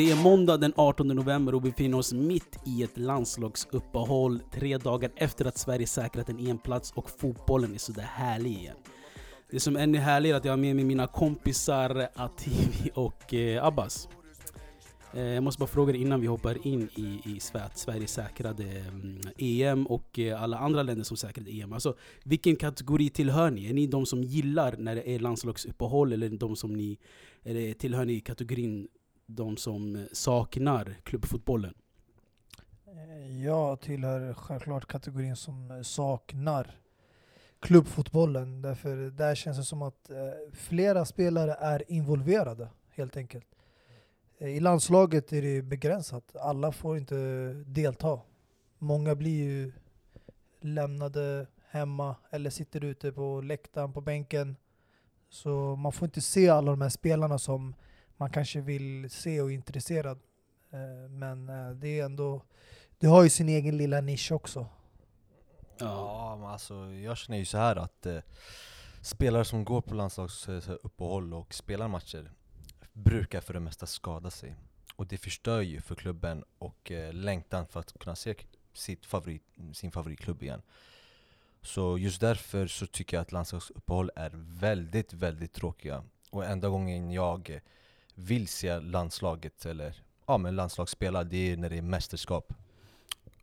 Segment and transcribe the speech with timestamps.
[0.00, 4.78] Det är måndag den 18 november och vi befinner oss mitt i ett landslagsuppehåll tre
[4.78, 8.76] dagar efter att Sverige säkrat en EM-plats och fotbollen är sådär härlig igen.
[9.50, 13.34] Det som är ännu härligare är att jag har med mig mina kompisar Ativi och
[13.34, 14.08] eh, Abbas.
[15.14, 18.64] Eh, jag måste bara fråga dig innan vi hoppar in i, i att Sverige säkrade
[18.64, 21.72] mm, EM och eh, alla andra länder som säkrade EM.
[21.72, 23.70] Alltså, vilken kategori tillhör ni?
[23.70, 26.98] Är ni de som gillar när det är landslagsuppehåll eller de som ni,
[27.42, 28.88] eller tillhör ni kategorin
[29.36, 31.74] de som eh, saknar klubbfotbollen?
[32.86, 36.76] Eh, jag tillhör självklart kategorin som eh, saknar
[37.60, 38.62] klubbfotbollen.
[38.62, 40.10] Därför där känns det som att
[40.52, 43.46] flera spelare är involverade helt enkelt.
[44.38, 46.36] I landslaget är det begränsat.
[46.36, 47.16] Alla får inte
[47.66, 48.20] delta.
[48.78, 49.72] Många blir ju
[50.60, 54.56] lämnade hemma eller sitter ute på läktaren, på bänken.
[55.28, 57.74] Så man får inte se alla de här spelarna som
[58.20, 60.20] man kanske vill se och är intresserad.
[60.70, 62.42] Eh, men eh, det är ändå,
[62.98, 64.66] det har ju sin egen lilla nisch också.
[65.78, 68.18] Ja, men alltså jag känner ju så här att eh,
[69.02, 72.30] spelare som går på landslagsuppehåll och spelar matcher
[72.92, 74.54] brukar för det mesta skada sig.
[74.96, 78.34] Och det förstör ju för klubben och eh, längtan för att kunna se
[78.72, 80.62] sitt favorit, sin favoritklubb igen.
[81.62, 86.04] Så just därför så tycker jag att landslagsuppehåll är väldigt, väldigt tråkiga.
[86.30, 87.60] Och enda gången jag
[88.20, 92.52] vill se landslaget, eller ja men landslagsspelare, det är när det är mästerskap.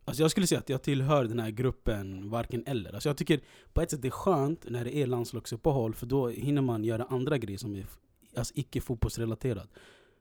[0.04, 2.92] Alltså jag skulle säga att jag tillhör den här gruppen varken eller.
[2.92, 3.40] Alltså jag tycker
[3.72, 7.06] på ett sätt det är skönt när det är landslagsuppehåll, för då hinner man göra
[7.10, 7.86] andra grejer som är
[8.36, 9.68] alltså icke fotbollsrelaterade.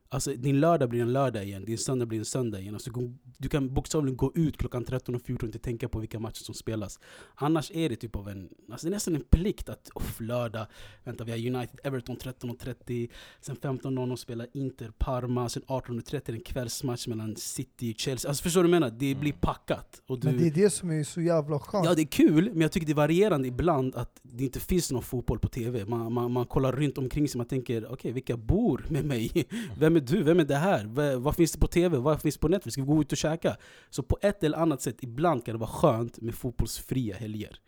[0.09, 2.73] Alltså din lördag blir en lördag igen, din söndag blir en söndag igen.
[2.73, 2.91] Alltså,
[3.37, 6.43] du kan bokstavligen gå ut klockan 13 och 14 och inte tänka på vilka matcher
[6.43, 6.99] som spelas.
[7.35, 10.67] Annars är det typ av en, alltså det är nästan en plikt att off, lördag,
[11.03, 13.09] vänta vi har United Everton 13.30,
[13.41, 18.29] sen 15.00 spelar Inter Parma, sen 18.30 en kvällsmatch mellan City och Chelsea.
[18.29, 18.95] Alltså förstår du vad jag menar?
[18.99, 19.41] Det blir mm.
[19.41, 20.01] packat.
[20.07, 21.85] Och du, men det är det som är så jävla skönt.
[21.85, 24.91] Ja det är kul, men jag tycker det är varierande ibland att det inte finns
[24.91, 25.85] någon fotboll på TV.
[25.85, 29.47] Man, man, man kollar runt omkring sig, man tänker okej okay, vilka bor med mig?
[29.79, 30.23] Vem är du?
[30.23, 30.85] Vem är det här?
[30.85, 31.97] Vad, vad finns det på TV?
[31.97, 32.73] Vad finns det på Netflix?
[32.73, 33.57] Ska vi gå ut och käka?
[33.89, 37.59] Så på ett eller annat sätt, ibland kan det vara skönt med fotbollsfria helger.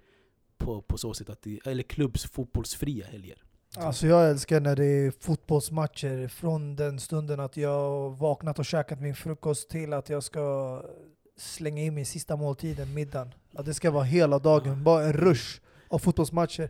[0.57, 3.43] På, på så sätt att det, eller klubbs fotbollsfria helger.
[3.77, 9.01] Alltså jag älskar när det är fotbollsmatcher från den stunden att jag vaknat och käkat
[9.01, 10.81] min frukost till att jag ska
[11.37, 13.33] slänga in min sista måltiden, middagen.
[13.53, 16.69] Att det ska vara hela dagen, bara en rush av fotbollsmatcher.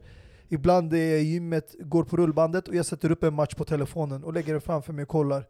[0.49, 4.33] Ibland är gymmet går på rullbandet och jag sätter upp en match på telefonen och
[4.33, 5.45] lägger den framför mig och kollar.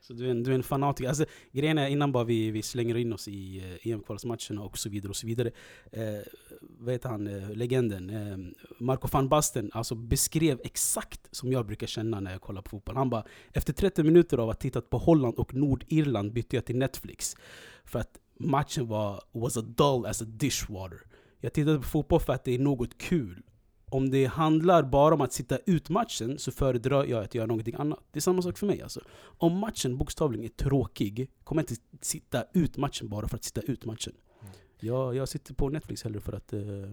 [0.00, 1.08] Så du är en, du är en fanatiker.
[1.08, 4.88] Alltså, grejen är, innan bara vi, vi slänger in oss i eh, EM-kvalsmatcherna och så
[4.88, 5.50] vidare och så vidare.
[5.92, 6.20] Eh,
[6.60, 8.10] vad heter han, eh, legenden?
[8.10, 8.38] Eh,
[8.78, 12.96] Marco van Basten alltså, beskrev exakt som jag brukar känna när jag kollar på fotboll.
[12.96, 16.64] Han bara, efter 30 minuter av att ha tittat på Holland och Nordirland bytte jag
[16.64, 17.36] till Netflix.
[17.84, 21.00] För att matchen var was a dull as a dishwater.
[21.40, 23.42] Jag tittade på fotboll för att det är något kul
[23.90, 27.74] om det handlar bara om att sitta ut matchen så föredrar jag att göra någonting
[27.74, 27.98] annat.
[28.12, 29.00] Det är samma sak för mig alltså.
[29.22, 33.60] Om matchen bokstavligen är tråkig, kommer jag inte sitta ut matchen bara för att sitta
[33.60, 34.12] ut matchen.
[34.40, 34.54] Mm.
[34.80, 36.90] Jag, jag sitter på Netflix hellre för att uh,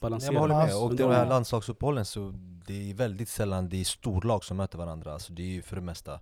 [0.00, 0.32] balansera.
[0.32, 2.34] Jag håller med, och de här landslagsuppehållen så
[2.66, 5.12] det är väldigt sällan det är storlag som möter varandra.
[5.12, 6.20] Alltså det är ju för det mesta,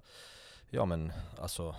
[0.71, 1.75] ja men alltså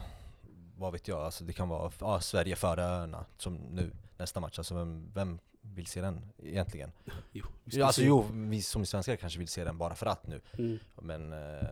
[0.78, 4.58] vad vet jag, alltså det kan vara ja, Sverige öarna som nu nästa match.
[4.58, 6.91] Alltså vem, vem vill se den egentligen.
[7.31, 10.41] Jo, ja, alltså, jo, vi som svenskar kanske vill se den bara för att nu.
[10.57, 10.79] Mm.
[11.01, 11.68] Men eh,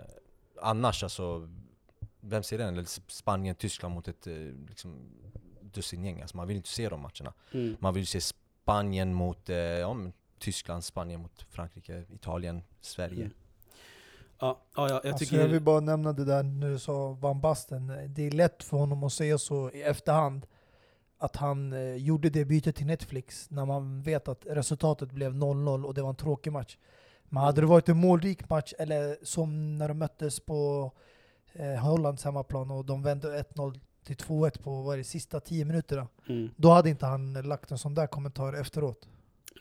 [0.62, 1.50] annars alltså,
[2.19, 2.74] vem ser den?
[2.74, 4.34] Eller Spanien, Tyskland mot ett eh,
[4.69, 5.09] liksom,
[5.62, 6.22] dussingäng.
[6.22, 7.34] Alltså, man vill inte se de matcherna.
[7.51, 7.78] Mm.
[7.80, 9.97] Man vill se Spanien mot eh, ja,
[10.40, 13.24] Tyskland, Spanien mot Frankrike, Italien, Sverige.
[13.24, 13.34] Mm.
[14.40, 15.40] Ja, ja, jag, alltså, tycker...
[15.40, 17.88] jag vill bara nämna det där när du sa Van Basten.
[18.07, 20.46] Det är lätt för honom att säga så i efterhand
[21.22, 25.84] att han eh, gjorde det bytet till Netflix när man vet att resultatet blev 0-0
[25.84, 26.78] och det var en tråkig match.
[27.24, 30.92] Men hade det varit en målrik match, eller som när de möttes på
[31.54, 36.07] eh, Hollands hemmaplan och de vände 1-0 till 2-1 på vad det, sista 10 minuterna.
[36.30, 36.50] Mm.
[36.56, 39.07] Då hade inte han lagt en sån där kommentar efteråt.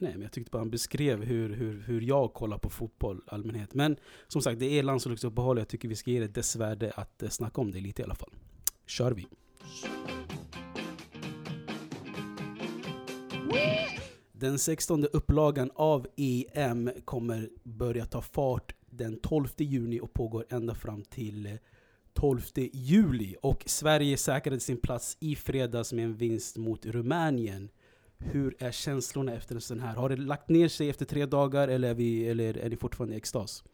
[0.01, 3.75] Nej, men jag tyckte bara han beskrev hur, hur, hur jag kollar på fotboll allmänhet.
[3.75, 3.97] Men
[4.29, 5.59] som sagt, det är landslagsuppehåll.
[5.59, 8.05] Jag tycker vi ska ge det dess värde att eh, snacka om det lite i
[8.05, 8.33] alla fall.
[8.87, 9.27] Kör vi!
[14.33, 20.75] Den 16 upplagan av EM kommer börja ta fart den 12 juni och pågår ända
[20.75, 21.59] fram till
[22.13, 22.41] 12
[22.73, 23.37] juli.
[23.43, 27.69] Och Sverige säkrade sin plats i fredags med en vinst mot Rumänien.
[28.19, 29.95] Hur är känslorna efter en sån här?
[29.95, 33.15] Har det lagt ner sig efter tre dagar eller är, vi, eller är ni fortfarande
[33.15, 33.65] i extas?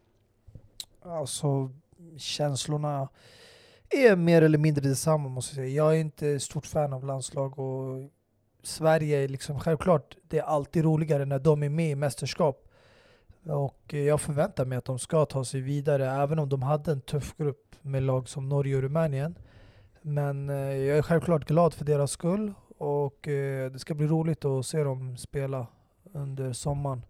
[1.02, 1.70] Alltså,
[2.16, 3.08] känslorna
[3.90, 5.76] är mer eller mindre detsamma måste jag säga.
[5.76, 8.10] Jag är inte stort fan av landslag och
[8.66, 12.68] Sverige är liksom självklart, det är alltid roligare när de är med i mästerskap.
[13.44, 17.00] Och jag förväntar mig att de ska ta sig vidare, även om de hade en
[17.00, 19.38] tuff grupp med lag som Norge och Rumänien.
[20.02, 24.44] Men eh, jag är självklart glad för deras skull och eh, det ska bli roligt
[24.44, 25.66] att se dem spela
[26.12, 27.02] under sommaren.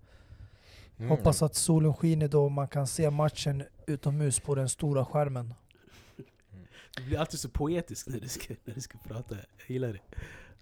[0.96, 1.10] Mm.
[1.10, 5.54] Hoppas att solen skiner då man kan se matchen utomhus på den stora skärmen.
[6.96, 9.34] Du blir alltid så poetisk när du ska, när du ska prata.
[9.34, 10.00] Jag gillar det.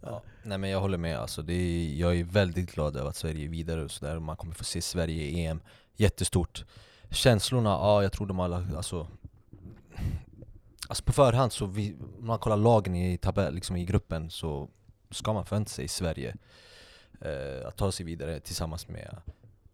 [0.01, 0.23] Ja.
[0.43, 3.45] Nej men jag håller med, alltså, det är, jag är väldigt glad över att Sverige
[3.45, 5.61] är vidare och sådär, man kommer få se Sverige i EM
[5.97, 6.65] Jättestort
[7.11, 9.07] Känslorna, ja jag tror de alla, alltså
[10.89, 14.69] Alltså på förhand så, vi, om man kollar lagen i tabell, liksom i gruppen så
[15.11, 16.37] ska man förvänta sig Sverige
[17.21, 19.17] eh, att ta sig vidare tillsammans med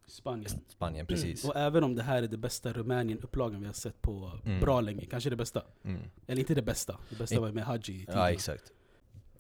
[0.07, 0.51] Spanien.
[0.69, 4.33] Spanien, precis Och även om det här är det bästa Rumänien-upplagan vi har sett på
[4.45, 4.61] Mm.
[4.61, 5.63] bra länge, kanske det bästa.
[5.85, 6.01] mm.
[6.27, 8.19] Eller inte det bästa, det bästa var med Hadji tidigare.
[8.19, 8.73] Ja exakt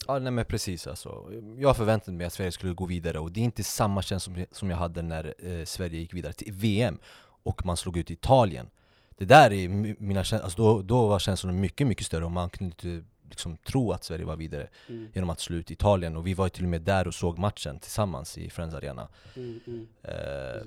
[0.06, 1.32] Ja nej men precis alltså.
[1.58, 4.44] Jag förväntade mig att Sverige skulle gå vidare och det är inte samma känsla som,
[4.50, 6.99] som jag hade när eh, Sverige gick vidare till VM
[7.43, 8.70] och man slog ut Italien
[9.19, 12.31] Det där är mi- mina känslor, alltså då, då var känslorna mycket, mycket större och
[12.31, 16.17] man kunde inte liksom tro att Sverige var vidare Mm, genom att slå ut Italien
[16.17, 19.08] och vi var ju till och med där och såg matchen tillsammans i Friends Arena
[19.37, 19.87] mm, mm.
[20.02, 20.67] eh.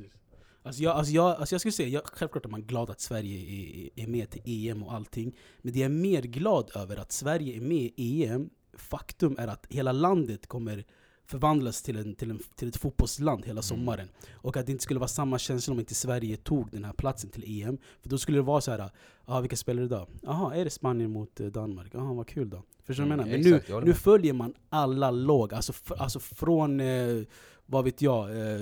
[0.65, 3.37] Alltså jag, alltså, jag, alltså jag skulle säga, jag, självklart är man glad att Sverige
[3.39, 5.35] är, är med till EM och allting.
[5.61, 9.47] Men det jag är mer glad över att Sverige är med i EM, faktum är
[9.47, 10.83] att hela landet kommer
[11.25, 14.07] förvandlas till, en, till, en, till ett fotbollsland hela sommaren.
[14.33, 17.29] Och att det inte skulle vara samma känsla om inte Sverige tog den här platsen
[17.29, 17.77] till EM.
[18.01, 18.89] För då skulle det vara så här,
[19.25, 20.07] ah, vilka spelar idag?
[20.21, 21.87] Jaha, är det Spanien mot eh, Danmark?
[21.93, 22.63] Jaha, vad kul då.
[22.83, 23.43] Förstår du vad jag Mm, menar?
[23.43, 27.21] Men exakt, jag nu, håller nu följer man alla lag, alltså, alltså från eh,
[27.65, 28.59] vad vet jag, eh,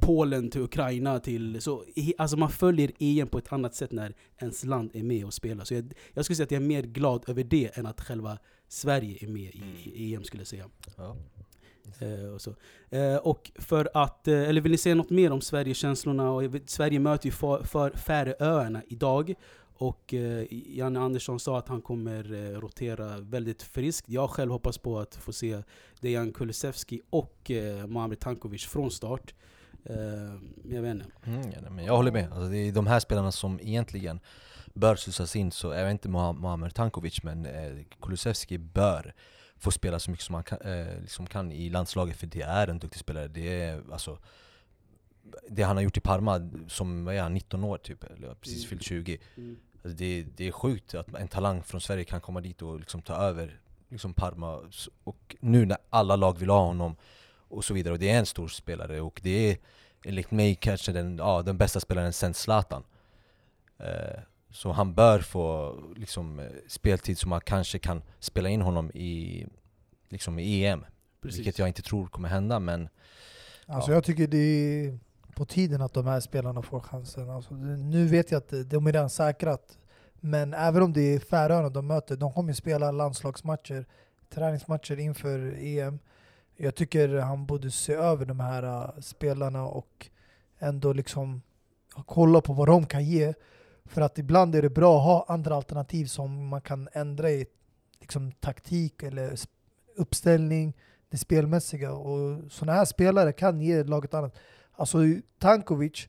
[0.00, 1.62] Polen till Ukraina till...
[1.62, 5.24] Så, i- alltså man följer EM på ett annat sätt när ens land är med
[5.24, 5.64] och spelar.
[5.64, 8.38] Så jag, jag skulle säga att jag är mer glad över det än att själva
[8.68, 9.74] Sverige är med i, Mm.
[9.94, 10.64] i EM skulle jag säga.
[10.96, 11.16] ja.
[12.00, 12.54] Eh, och, så.
[12.90, 16.30] Eh, och för att, eh, eller vill ni säga något mer om Sverigekänslorna?
[16.30, 19.34] Och vet, Sverige möter ju för, för Färöarna idag.
[19.80, 24.08] Och eh, Janne Andersson sa att han kommer eh, rotera väldigt friskt.
[24.08, 25.62] Jag själv hoppas på att få se
[26.00, 29.34] Dejan Kulusevski och eh, Mohamed Tankovic från start.
[29.84, 29.96] Eh,
[30.74, 31.06] jag vet inte.
[31.24, 34.20] Mm, ja, nej, men jag håller med, alltså, det är de här spelarna som egentligen
[34.78, 39.14] bör slussas in, så vet inte Mohamed Tankovic men eh, Kulusevski bör
[39.56, 42.68] få spela så mycket som han kan, eh, liksom kan i landslaget för det är
[42.68, 43.28] en duktig spelare.
[43.28, 44.18] Det är alltså
[45.48, 48.58] det han har gjort i Parma, som vad är han, 19 år typ, eller precis
[48.58, 48.68] Mm.
[48.68, 49.56] fyllt 20 Mm.
[49.74, 53.02] alltså det, det är sjukt att en talang från Sverige kan komma dit och liksom
[53.02, 54.60] ta över liksom Parma
[55.04, 56.96] Och nu när alla lag vill ha honom
[57.48, 59.58] och så vidare, och det är en stor spelare och det är
[60.04, 62.84] enligt mig kanske den, ja, den bästa spelaren sen Zlatan
[63.78, 68.90] eh, Så han bör få liksom, eh, speltid så man kanske kan spela in honom
[68.94, 69.46] i,
[70.08, 70.84] liksom i EM
[71.22, 71.38] Precis.
[71.38, 72.88] Vilket jag inte tror kommer hända men
[73.66, 73.94] Alltså Ja.
[73.94, 74.98] jag tycker det är
[75.34, 77.30] på tiden att de här spelarna får chansen.
[77.30, 79.78] Alltså, nu vet jag att de är redan säkrat.
[80.20, 83.86] Men även om det är Färöarna de möter, de kommer ju spela landslagsmatcher,
[84.30, 85.98] träningsmatcher inför EM.
[86.56, 90.08] Jag tycker han borde se över de här äh, spelarna och
[90.58, 91.42] ändå liksom
[92.06, 93.34] kolla på vad de kan ge.
[93.88, 97.46] För att ibland är det bra att ha andra alternativ som man kan ändra i
[98.00, 99.38] liksom, taktik eller
[99.96, 100.76] uppställning
[101.10, 101.92] det spelmässiga.
[101.92, 104.36] Och sådana här spelare kan ge laget annat.
[104.72, 104.98] Alltså
[105.38, 106.08] Tankovic,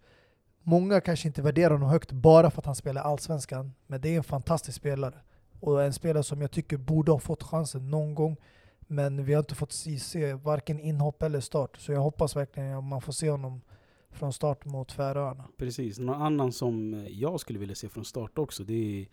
[0.63, 3.73] många kanske inte värderar honom högt bara för att han spelar Allsvenskan.
[3.87, 5.15] Men det är en fantastisk spelare.
[5.59, 8.37] Och en spelare som jag tycker borde ha fått chansen någon gång.
[8.79, 11.77] Men vi har inte fått se, se varken inhopp eller start.
[11.77, 13.61] Så jag hoppas verkligen att man får se honom
[14.11, 15.47] från start mot Färöarna.
[15.57, 15.99] Precis.
[15.99, 19.07] Någon annan som eh, jag skulle vilja se från start också, det är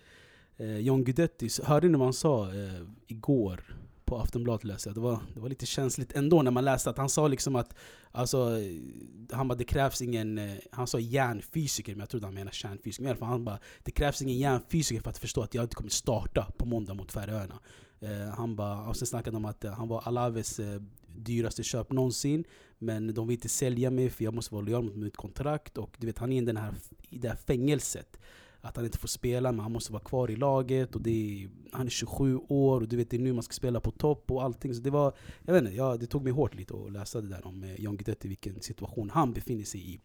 [0.57, 1.49] eh, John Guidetti.
[1.65, 4.97] Hörde ni vad han sa eh, igår på Aftonbladet läste jag?
[4.97, 7.75] Det var, det var lite känsligt ändå när man läste att han sa liksom att
[8.13, 12.35] alltså, eh, han bara, det krävs ingen, eh, han sa järnfysiker, men jag trodde han
[12.35, 13.03] menade kärnfysiker.
[13.03, 15.65] Men i alla fall, han bara, det krävs ingen järnfysiker för att förstå att jag
[15.65, 17.61] inte kommer starta på måndag mot Färöarna.
[18.01, 20.61] Eh, han bara, och sen snackade de om att eh, han var Alaves
[21.17, 22.45] dyraste köp någonsin.
[22.79, 25.79] Men de vill inte sälja mig för jag måste vara lojal mot mitt kontrakt.
[25.79, 26.75] Och du vet, han är i, den här,
[27.09, 28.17] i det här fängelset.
[28.61, 30.95] Att han inte får spela, men han måste vara kvar i laget.
[30.95, 33.53] Och det är, han är 27 år och du vet, det är nu man ska
[33.53, 34.75] spela på topp och allting.
[34.75, 37.29] Så det var, jag vet inte, ja, det tog mig hårt lite att läsa det
[37.29, 40.01] där om eh, John Guidetti, vilken situation han befinner sig i.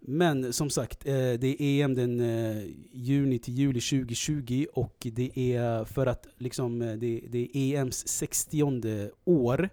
[0.00, 5.38] Men som sagt, eh, det är EM den eh, juni till juli 2020 och det
[5.38, 9.70] är för att liksom, det, det är EMs 60 år.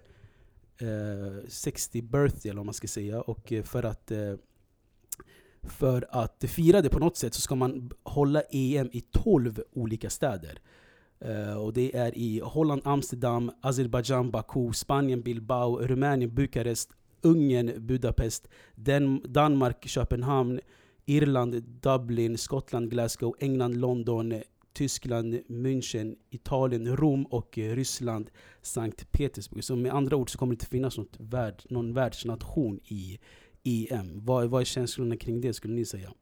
[0.80, 3.20] Eh, 60 birthday eller vad man ska säga.
[3.20, 4.34] Och eh, för att eh,
[5.62, 10.10] för att fira det på något sätt så ska man hålla EM i 12 olika
[10.10, 10.60] städer.
[11.20, 16.90] Eh, och det är i Holland, Amsterdam, Azerbaijan, Baku, Spanien, Bilbao, Rumänien, Bukarest,
[17.22, 20.60] Ungern, Budapest, Den Danmark, Köpenhamn,
[21.06, 24.42] Irland, Dublin, Skottland, Glasgow, England, London,
[24.78, 28.30] Tyskland, München, Italien, Rom och eh, Ryssland,
[28.62, 29.64] Sankt Petersburg.
[29.64, 33.18] Så med andra ord så kommer det inte finnas något värld, någon världsnation i
[33.64, 34.24] EM.
[34.24, 36.12] Vad, vad är känslorna kring det skulle ni säga?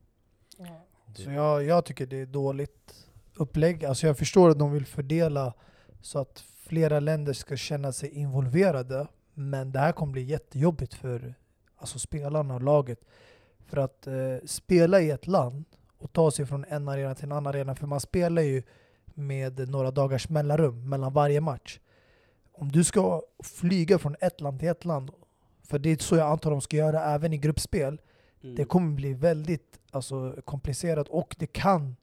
[1.15, 3.85] Så jag, jag tycker det är dåligt upplägg.
[3.85, 5.55] Alltså jag förstår att de vill fördela
[6.01, 9.09] så att flera länder ska känna sig involverade.
[9.35, 11.35] Men det här kommer bli jättejobbigt för
[11.77, 13.01] alltså spelarna och laget.
[13.67, 15.65] För att eh, spela i ett land
[16.07, 17.75] och ta sig från en arena till en annan arena.
[17.75, 18.63] För man spelar ju
[19.15, 21.79] med några dagars mellanrum mellan varje match.
[22.53, 25.11] Om du ska flyga från ett land till ett land,
[25.63, 28.01] för det är så jag antar de ska göra även i gruppspel.
[28.43, 28.57] Mm.
[28.57, 31.97] Det kommer bli väldigt alltså, komplicerat och det kan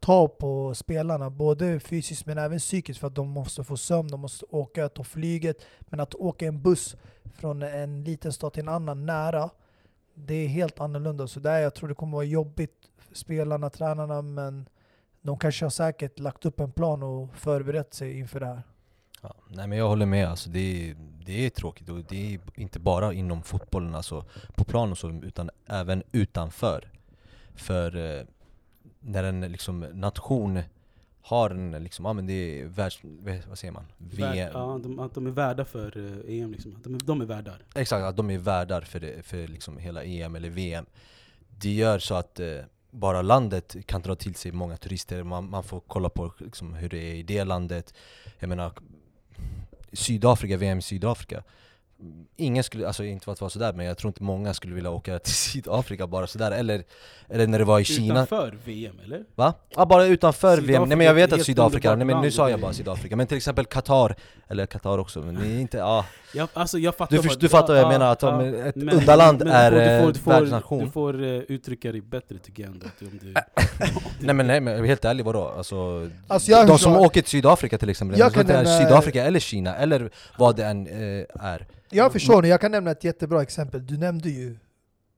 [0.00, 4.20] ta på spelarna, både fysiskt men även psykiskt för att de måste få sömn, de
[4.20, 5.56] måste åka, ta flyget.
[5.80, 6.96] Men att åka en buss
[7.34, 9.50] från en liten stad till en annan nära,
[10.14, 11.26] det är helt annorlunda.
[11.26, 14.68] Så där jag tror det kommer vara jobbigt spelarna, tränarna, men
[15.22, 18.62] de kanske har säkert lagt upp en plan och förberett sig inför det här.
[19.22, 20.58] Ja, nej men jag håller med, alltså det,
[20.90, 24.24] är, det är tråkigt och det är inte bara inom fotbollen, alltså
[24.56, 26.90] på plan och så, utan även utanför.
[27.54, 28.22] För eh,
[29.00, 30.60] när en liksom, nation
[31.22, 33.00] har en, liksom, ja men det är världs,
[33.48, 33.84] vad säger man?
[33.98, 34.50] Värd, VM.
[34.54, 35.96] ja, de, att de är värda för
[36.28, 36.52] eh, EM.
[36.52, 36.76] Liksom.
[36.76, 37.62] Att de, är- de är värdar.
[37.74, 40.86] Exakt, att de är värdar för, det, för liksom hela EM eller VM.
[41.60, 42.46] Det gör så att eh,
[42.94, 46.88] bara landet kan dra till sig många turister, man, man får kolla på liksom, hur
[46.88, 47.94] det är i det landet.
[48.38, 48.72] Jag menar,
[49.92, 51.42] Sydafrika, VM i Sydafrika.
[52.36, 54.90] Ingen skulle, alltså inte för att vara sådär, men jag tror inte många skulle vilja
[54.90, 56.50] åka till Sydafrika bara sådär.
[56.50, 56.82] Eller,
[57.28, 58.14] eller när det var i Kina.
[58.14, 59.24] Utanför VM eller?
[59.34, 59.54] Va?
[59.76, 60.88] Ja, bara utanför Sydafrika VM.
[60.88, 62.32] Nej men jag är vet att Sydafrika, nej men nu land.
[62.34, 63.16] sa jag bara Sydafrika.
[63.16, 64.14] Men till exempel Qatar,
[64.48, 66.06] eller Qatar också, men det är inte, ja.
[66.34, 69.44] Jag, alltså jag fattar Du först- du fattar vad jag menar, att om ett underland
[69.44, 70.84] du är, får, du eh, får, du får, världsnation.
[70.84, 72.86] Du får eh, uttrycka dig bättre tycker jag ändå.
[73.00, 73.34] Om du,
[74.26, 75.54] Nej men nej men helt ärligt vadå?
[75.56, 78.80] Alltså, Alltså, jag de som åker till Sydafrika till exempel, Jag jag kan det är
[78.80, 81.66] Sydafrika eller Kina, eller vad det än eh, är.
[81.96, 83.86] Jag förstår nu, jag kan nämna ett jättebra exempel.
[83.86, 84.58] Du nämnde ju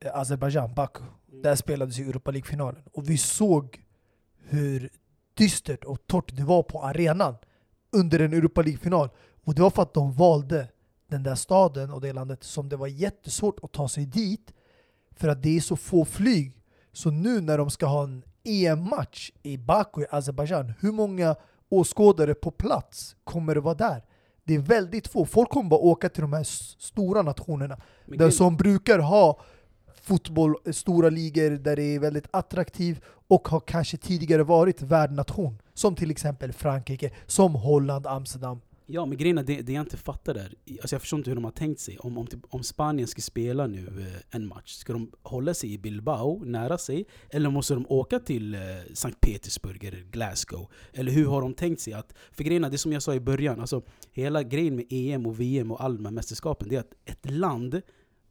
[0.00, 1.02] eh, Azerbaijan, Baku.
[1.26, 2.82] Där spelades ju Europa League-finalen.
[2.92, 3.84] Och vi såg
[4.48, 4.90] hur
[5.34, 7.36] dystert och torrt det var på arenan
[7.92, 9.08] under en Europa League-final.
[9.44, 10.68] Och det var för att de valde
[11.08, 14.52] den där staden och det landet som det var jättesvårt att ta sig dit
[15.10, 16.62] för att det är så få flyg.
[16.92, 21.36] Så nu när de ska ha en EM-match i Baku i Azerbaijan, hur många
[21.68, 24.02] åskådare på plats kommer det vara där?
[24.46, 25.26] Det är väldigt få.
[25.26, 26.44] Folk kommer bara åka till de här
[26.78, 29.40] stora nationerna men där som brukar ha
[30.02, 35.58] fotboll, eh, stora ligor där det är väldigt attraktivt och har kanske tidigare varit värdnation.
[35.74, 38.60] Som till exempel Frankrike, som Holland, Amsterdam.
[38.88, 41.34] Ja men grejen är det, det jag inte fattar där, alltså jag förstår inte hur
[41.34, 41.98] de har tänkt sig.
[41.98, 45.72] Om, om, typ, om Spanien ska spela nu eh, en match, ska de hålla sig
[45.72, 47.06] i Bilbao, nära sig?
[47.30, 48.60] Eller måste de åka till eh,
[48.94, 50.70] Sankt Petersburg eller Glasgow?
[50.92, 52.14] Eller hur har de tänkt sig att...
[52.32, 55.40] För grejen är, det som jag sa i början, alltså hela grejen med EM och
[55.40, 57.82] VM och alla de här mästerskapen, det är att ett land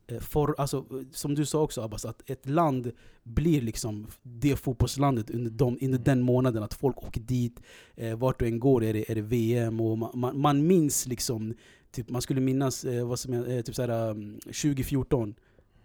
[0.07, 2.91] eh, For, alltså, eh, som du sa också Abbas, att ett land
[3.23, 6.63] blir liksom det fotbollslandet under, de, under den månaden.
[6.63, 7.59] Att folk åker dit,
[7.95, 11.07] eh, vart du än går är det, är det VM och man, man, man minns
[11.07, 11.53] liksom
[11.95, 15.35] Typ, man skulle minnas eh, vad som eh, typ såhär, um, 2014,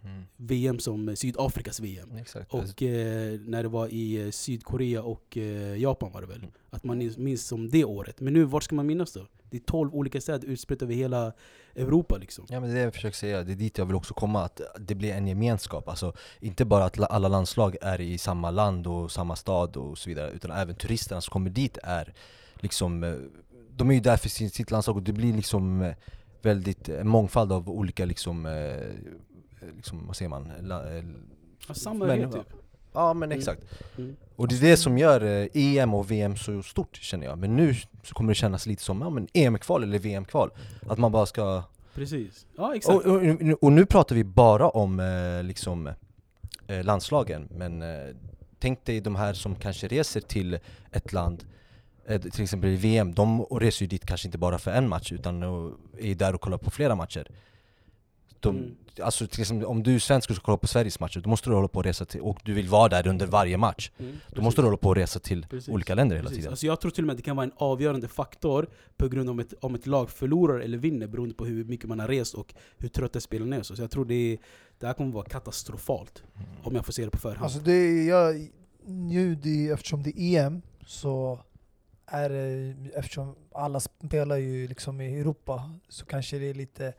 [0.03, 0.23] Mm.
[0.37, 2.15] VM som eh, Sydafrikas VM.
[2.15, 2.53] Exakt.
[2.53, 5.37] Och eh, när det var i Sydkorea och
[5.77, 6.37] Japan var det väl.
[6.37, 6.51] Mm.
[6.69, 8.19] Att man minns som det året.
[8.19, 9.27] Men nu, vart ska man minnas då?
[9.51, 11.33] Det är 12 olika städer utspritt över hela
[11.75, 12.45] Europa liksom.
[12.49, 14.43] Ja men det är det jag försöker säga, det är dit jag vill också komma,
[14.43, 15.87] att det blir en gemenskap.
[15.89, 19.97] Alltså inte bara att la- alla landslag är i samma land och samma stad och
[19.97, 22.13] så vidare, utan även turisterna som kommer dit är
[22.55, 23.13] liksom, eh,
[23.75, 25.95] de är ju där för sitt landslag och det blir liksom eh,
[26.41, 30.51] väldigt en mångfald av olika liksom, eh, liksom vad säger man?
[30.61, 31.03] La, eh,
[31.73, 32.53] samma typ.
[32.93, 33.39] Ja men Mm.
[33.39, 33.61] exakt.
[33.97, 34.15] Mm.
[34.35, 37.37] Och det är det som gör eh, EM och VM så stort känner jag.
[37.37, 40.49] Men nu så kommer det kännas lite som ja, men EM-kval eller VM-kval.
[40.89, 42.45] Att man bara ska Precis.
[42.57, 42.95] Ja exakt.
[42.95, 43.21] och, och,
[43.61, 45.89] och nu pratar vi bara om eh, liksom,
[46.67, 47.83] eh, landslagen, men
[48.59, 50.59] tänk dig de här som kanske reser till
[50.91, 51.43] ett land,
[52.31, 55.43] till exempel i VM, de reser ju dit kanske inte bara för en match utan
[55.99, 57.27] är där och kollar på flera matcher.
[58.41, 58.75] De, Mm.
[59.01, 61.49] Alltså till exempel om du är svensk och ska kolla på Sveriges matcher, då måste
[61.49, 63.91] du hålla på och resa till, och du vill vara där under varje match.
[63.99, 65.69] Mm, Då måste du hålla på och resa till Precis.
[65.73, 66.37] olika länder hela Precis.
[66.37, 66.51] tiden.
[66.51, 68.67] Alltså jag tror till och med att det kan vara en avgörande faktor
[68.97, 71.89] på grund av om ett, om ett lag förlorar eller vinner beroende på hur mycket
[71.89, 73.63] man har rest och hur trötta spelarna är.
[73.63, 74.37] Så jag tror det,
[74.79, 76.23] det här kommer vara katastrofalt.
[76.63, 77.43] Om jag får se det på förhand.
[77.43, 78.47] Alltså det är, jag,
[78.85, 81.39] nu det, eftersom det är EM så
[82.05, 86.93] är, eh, eftersom alla spelar ju liksom i Europa, så kanske det är lite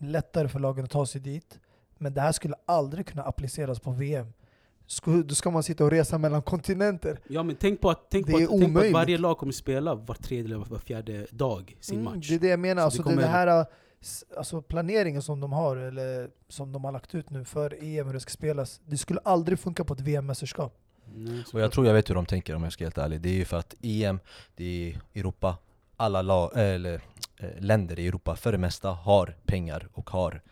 [0.00, 1.58] lättare för lagen att ta sig dit.
[1.98, 4.32] Men det här skulle aldrig kunna appliceras på VM.
[5.24, 7.20] Då ska man sitta och resa mellan kontinenter.
[7.28, 8.94] Ja men tänk på att, tänk Det på är att, tänk på att omöjligt.
[8.94, 12.28] varje lag kommer spela var tredje eller var fjärde dag sin Mm, match.
[12.28, 13.66] Det är det jag menar, Så alltså det det, det kommer- här
[14.00, 18.06] s- alltså planeringen som de har, eller som de har lagt ut nu för EM,
[18.06, 18.80] hur det ska spelas.
[18.86, 20.78] Det skulle aldrig funka på ett VM-mästerskap.
[21.14, 23.20] Nej, Och jag tror jag vet hur de tänker om jag ska vara helt ärlig.
[23.20, 24.20] Det är ju för att EM,
[24.56, 25.56] det är Europa,
[25.96, 27.00] alla la, eller,
[27.58, 30.42] länder i Europa för det mesta har pengar och har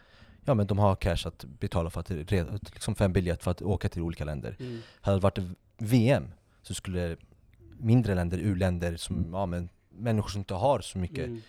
[0.49, 2.11] Ja men de har cash att betala för att,
[2.75, 4.57] liksom för en biljett för att åka till olika länder.
[4.61, 4.81] Mm.
[5.00, 5.38] Hade det varit
[5.78, 7.16] VM så skulle
[7.78, 11.43] mindre länder, u-länder, som, ja, men människor som inte har så mycket Mm.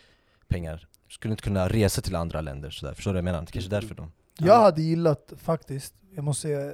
[0.48, 2.94] pengar skulle inte kunna resa till andra länder sådär.
[2.94, 3.42] Förstår du vad jag menar?
[3.42, 4.12] Det kanske är därför de...
[4.38, 6.74] Jag hade gillat faktiskt, jag måste säga,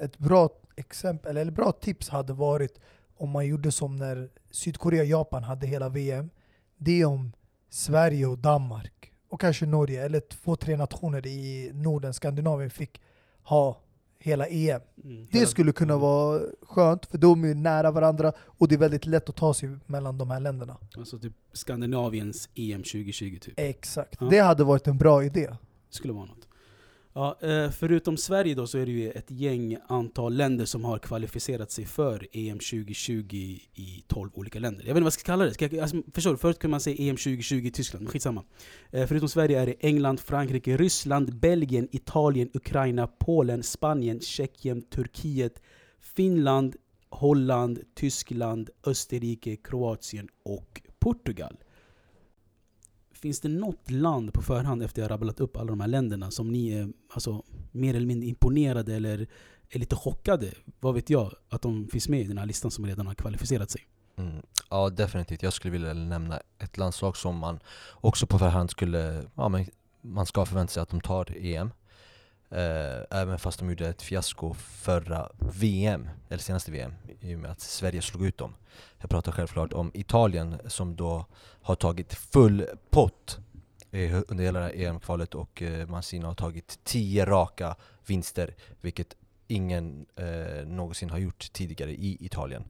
[0.00, 2.80] ett bra exempel, eller bra tips hade varit
[3.16, 6.30] om man gjorde som när Sydkorea och Japan hade hela VM.
[6.76, 7.32] Det är om
[7.68, 13.00] Sverige och Danmark, och kanske Norge, eller två, tre nationer i Norden, Skandinavien fick
[13.42, 13.80] ha
[14.18, 14.80] hela EM.
[15.04, 15.26] Mm.
[15.32, 19.28] Det skulle kunna vara skönt, för de är nära varandra och det är väldigt lätt
[19.28, 20.76] att ta sig mellan de här länderna.
[20.96, 23.54] Alltså typ Skandinaviens EM 2020 typ.
[23.56, 24.16] Exakt.
[24.20, 24.26] Ja.
[24.26, 25.50] Det hade varit en bra idé.
[25.90, 26.45] skulle vara något.
[27.18, 30.98] Ja, eh, förutom Sverige då så är det ju ett gäng antal länder som har
[30.98, 33.34] kvalificerat sig för EM 2020
[33.74, 34.80] i 12 olika länder.
[34.80, 35.54] Jag vet inte vad jag ska kalla det.
[35.54, 36.36] Ska jag, alltså, förstår du?
[36.36, 38.44] Förut kunde man säga EM 2020 i Tyskland, men skitsamma.
[38.90, 45.62] Eh, förutom Sverige är det England, Frankrike, Ryssland, Belgien, Italien, Ukraina, Polen, Spanien, Tjeckien, Turkiet,
[46.00, 46.76] Finland,
[47.08, 51.56] Holland, Tyskland, Österrike, Kroatien och Portugal.
[53.26, 56.52] Finns det något land på förhand efter jag rabblat upp alla de här länderna som
[56.52, 59.26] ni är alltså, mer eller mindre imponerade eller
[59.70, 60.52] är lite chockade?
[60.80, 61.32] Vad vet jag?
[61.48, 63.80] Att de finns med i den här listan som redan har kvalificerat sig.
[64.16, 64.42] Mm.
[64.70, 67.58] Ja definitivt, jag skulle vilja nämna ett landslag som man
[67.92, 69.66] också på förhand skulle, ja men
[70.00, 71.70] man ska förvänta sig att de tar EM.
[72.50, 77.50] Eh, även fast de gjorde ett fiasko förra VM, eller senaste VM, i och med
[77.50, 78.54] att Sverige slog ut dem.
[78.98, 81.26] Jag pratar självklart om Italien som då
[81.62, 83.38] har tagit full pott
[83.90, 90.06] eh, under hela EM-kvalet e och eh, Mancini har tagit tio raka vinster, vilket ingen
[90.16, 92.64] eh, någonsin har gjort tidigare i Italien.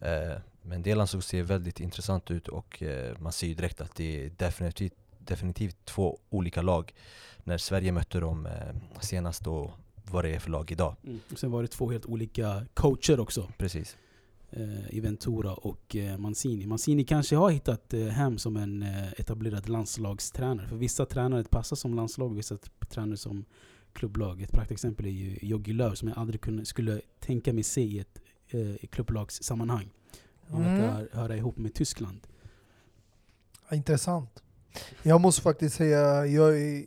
[0.00, 3.94] Eh, men det landslaget ser väldigt intressant ut och eh, man ser ju direkt att
[3.94, 4.94] det är definitivt,
[5.28, 6.94] definitivt två olika lag.
[7.44, 8.52] När Sverige mötte dem eh,
[9.00, 9.70] senast och
[10.10, 10.96] vad det är för lag idag.
[11.32, 13.48] Och sen var det två helt olika coacher också.
[13.58, 13.96] Precis.
[14.50, 16.66] Eh, I Ventura och eh, Mancini.
[16.66, 20.68] Mancini kanske har hittat eh, hem som en eh, etablerad landslagstränare.
[20.68, 22.56] För vissa tränare passar som landslag, vissa
[22.88, 23.44] tränare som
[23.92, 24.42] klubblag.
[24.42, 27.98] Ett praktexempel är ju Jogi Löw som jag aldrig kunde, skulle tänka mig se i
[27.98, 29.88] ett eh, klubblagssammanhang.
[30.48, 30.80] Han Mm.
[30.80, 32.20] verkar höra ihop med Tyskland.
[33.68, 34.42] Ja, intressant.
[35.02, 36.84] Jag måste faktiskt säga, jag är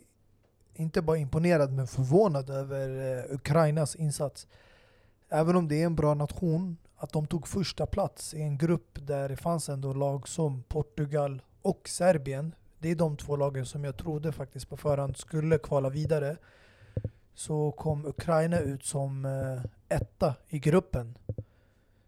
[0.74, 4.46] inte bara imponerad men förvånad över eh, Ukrainas insats.
[5.28, 8.98] Även om det är en bra nation, att de tog första plats i en grupp
[9.06, 12.54] där det fanns ändå lag som Portugal och Serbien.
[12.78, 16.36] Det är de två lagen som jag trodde faktiskt på förhand skulle kvala vidare.
[17.34, 21.18] Så kom Ukraina ut som eh, etta i gruppen.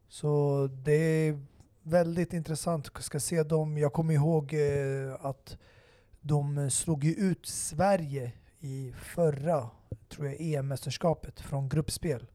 [0.09, 1.41] Så det är
[1.83, 2.91] väldigt intressant.
[2.95, 3.79] Jag ska se dem.
[3.79, 5.57] Jag kommer ihåg eh, att
[6.27, 9.71] de eh, slog ju ut Sverige i förra
[10.09, 12.27] tror jag, EM-mästerskapet från gruppspel.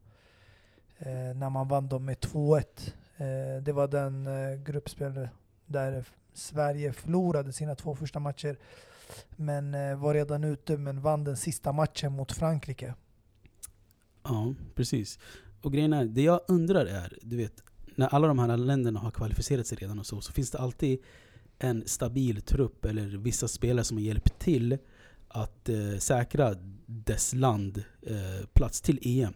[0.98, 2.64] Eh, när man vann dem med 2-1.
[3.16, 5.28] Eh, det var den eh, gruppspel
[5.66, 8.58] där Sverige förlorade sina två första matcher.
[9.36, 12.94] Men eh, var redan ute men vann den sista matchen mot Frankrike.
[14.22, 15.18] Ja, precis.
[15.62, 17.62] Och grejen är, det jag undrar är, du vet,
[17.94, 20.98] när alla de här länderna har kvalificerat sig redan och så, så finns det alltid
[21.60, 24.78] en stabil trupp eller vissa spelare som har hjälpt till
[25.28, 26.54] att eh, säkra
[26.86, 29.32] dess land eh, plats till EM.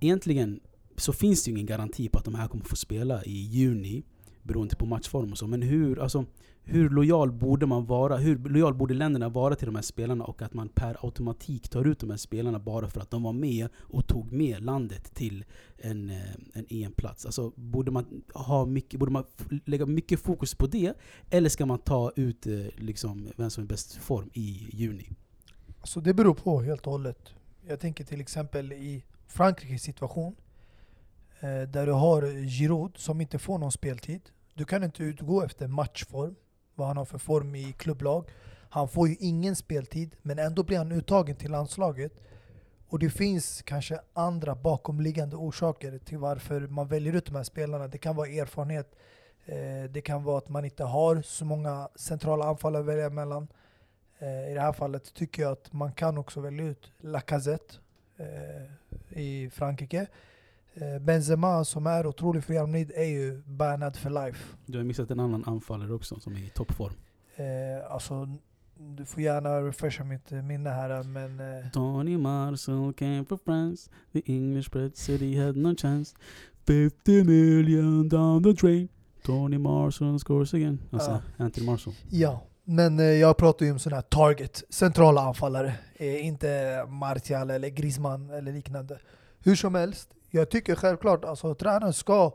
[0.00, 0.60] Egentligen
[0.96, 4.04] så finns det ju ingen garanti på att de här kommer få spela i juni
[4.42, 5.46] beroende på matchform och så.
[5.46, 6.26] Men hur, alltså,
[6.64, 8.16] hur lojal borde man vara?
[8.16, 11.84] Hur lojal borde länderna vara till de här spelarna och att man per automatik tar
[11.84, 15.44] ut de här spelarna bara för att de var med och tog med landet till
[15.78, 16.16] en, eh,
[16.52, 17.26] en EM-plats?
[17.26, 19.24] Alltså, borde man, ha mycket, borde man
[19.64, 20.94] lägga mycket fokus på det?
[21.30, 25.08] Eller ska man ta ut eh, liksom, vem som är bäst form i juni?
[25.80, 27.34] Alltså det beror på helt och hållet.
[27.68, 30.36] Jag tänker till exempel i Frankrikes situation.
[31.40, 34.20] Eh, där du har Giroud som inte får någon speltid.
[34.54, 36.34] Du kan inte utgå efter matchform,
[36.74, 38.28] vad han har för form i klubblag.
[38.70, 42.12] Han får ju ingen speltid, men ändå blir han uttagen till landslaget.
[42.88, 47.88] Och det finns kanske andra bakomliggande orsaker till varför man väljer ut de här spelarna.
[47.88, 48.94] Det kan vara erfarenhet,
[49.44, 53.48] Eh, det kan vara att man inte har så många centrala anfallare att välja mellan.
[54.18, 57.74] Eh, I det här fallet tycker jag att man kan också välja ut Lacazette
[58.16, 60.06] eh, i Frankrike.
[60.74, 64.56] Eh, Benzema som är otrolig för Real Madrid är ju bannad for life.
[64.66, 66.92] Du har missat en annan anfallare också som är i toppform.
[67.36, 68.28] Eh, alltså,
[68.78, 71.40] du får gärna refresha mitt minne här men...
[71.40, 76.16] Eh, Tony Marcel came from France The English bred city had no chance
[76.66, 78.88] 50 million down the drain
[79.24, 80.78] Tony Marcel scores again.
[80.90, 81.44] Alltså, Ja.
[81.44, 81.92] Anthony Marcel.
[82.10, 85.74] ja, men eh, jag pratar ju om sådana här target, centrala anfallare.
[85.94, 88.98] Eh, inte Martial eller Griezmann eller liknande.
[89.44, 92.32] Hur som helst, jag tycker självklart alltså tränaren ska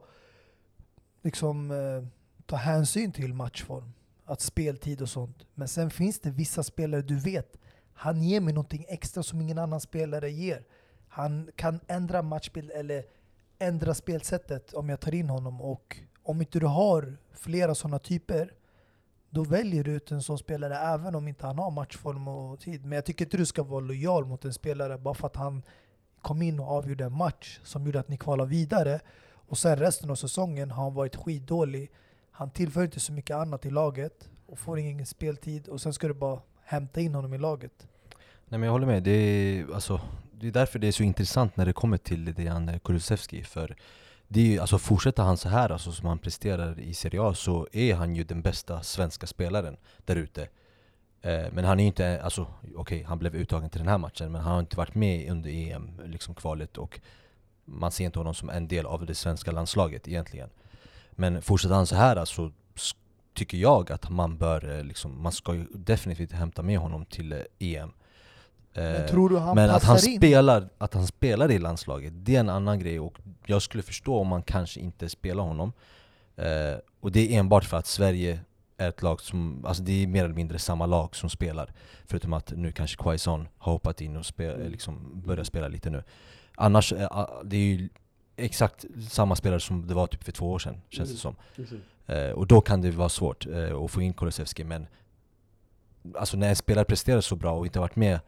[1.22, 2.08] liksom eh,
[2.46, 3.94] ta hänsyn till matchform,
[4.26, 5.46] att speltid och sånt.
[5.54, 7.58] Men sen finns det vissa spelare du vet,
[7.94, 10.64] han ger mig någonting extra som ingen annan spelare ger.
[11.08, 13.04] Han kan ändra matchbild eller
[13.60, 15.62] ändra spelsättet om jag tar in honom.
[15.62, 18.54] Och om inte du har flera sådana typer,
[19.30, 22.86] då väljer du ut en sån spelare även om inte han har matchform och tid.
[22.86, 25.64] Men jag tycker inte du ska vara lojal mot en spelare bara för att han
[26.22, 29.00] kom in och avgjorde en match som gjorde att ni kvalade vidare.
[29.30, 31.92] Och sen resten av säsongen har han varit skitdålig.
[32.32, 36.08] Han tillför inte så mycket annat i laget och får ingen speltid och sen ska
[36.08, 37.88] du bara hämta in honom i laget.
[38.50, 40.02] Nej men jag håller med, det är, alltså,
[40.32, 43.76] det är därför det är så intressant när det kommer till Dejan eh, Kulusevski För
[44.28, 47.34] det är ju, alltså fortsätter han så här alltså, som han presterar i Serie A
[47.34, 50.48] så är han ju den bästa svenska spelaren där ute
[51.22, 54.42] men han är ju inte, alltså okej han blev uttagen till den här matchen men
[54.42, 57.00] han har inte varit med under EM, liksom kvalet och
[57.66, 60.50] man ser inte honom som en del av det svenska landslaget egentligen.
[61.12, 62.96] Men fortsätter han så här alltså, s-
[63.34, 67.32] tycker jag att man bör, eh, liksom, man ska ju definitivt hämta med honom till
[67.34, 67.92] eh, EM
[68.74, 70.18] Men Eh, tror du han men att han, in?
[70.18, 74.20] spelar, att han spelar i landslaget, det är en annan grej och jag skulle förstå
[74.20, 75.74] om man kanske inte spelar honom.
[76.36, 78.40] Eh, Och det är enbart för att Sverige
[78.78, 81.74] är ett lag som, alltså det är mer eller mindre samma lag som spelar
[82.06, 84.72] Förutom att nu kanske Quaison har hoppat in och spe, Mm.
[84.72, 86.04] liksom börjar spela lite nu
[86.56, 87.90] Annars, eh, det är ju
[88.36, 91.68] exakt samma spelare som det var typ för två år sedan, känns det Mm.
[91.68, 91.82] som
[92.16, 94.88] Eh, och då kan det vara svårt eh, att få in Kulusevski men
[96.16, 98.20] Alltså när en spelare presterar så bra och inte varit med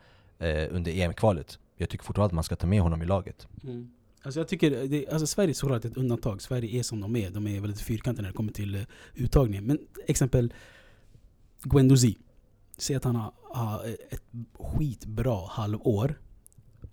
[0.70, 3.92] under EM-kvalet Jag tycker fortfarande att man ska ta med honom i laget Mm.
[4.22, 6.42] Alltså jag tycker, det, alltså Sverige är såklart ett undantag.
[6.42, 7.30] Sverige är som de är.
[7.30, 8.82] De är väldigt fyrkantiga när det kommer till eh,
[9.16, 9.66] uttagningen.
[9.66, 10.54] Men exempel
[11.64, 12.18] Guendouzi.
[12.78, 14.24] Säg att han har, har eh, ett
[14.60, 16.20] skitbra halvår.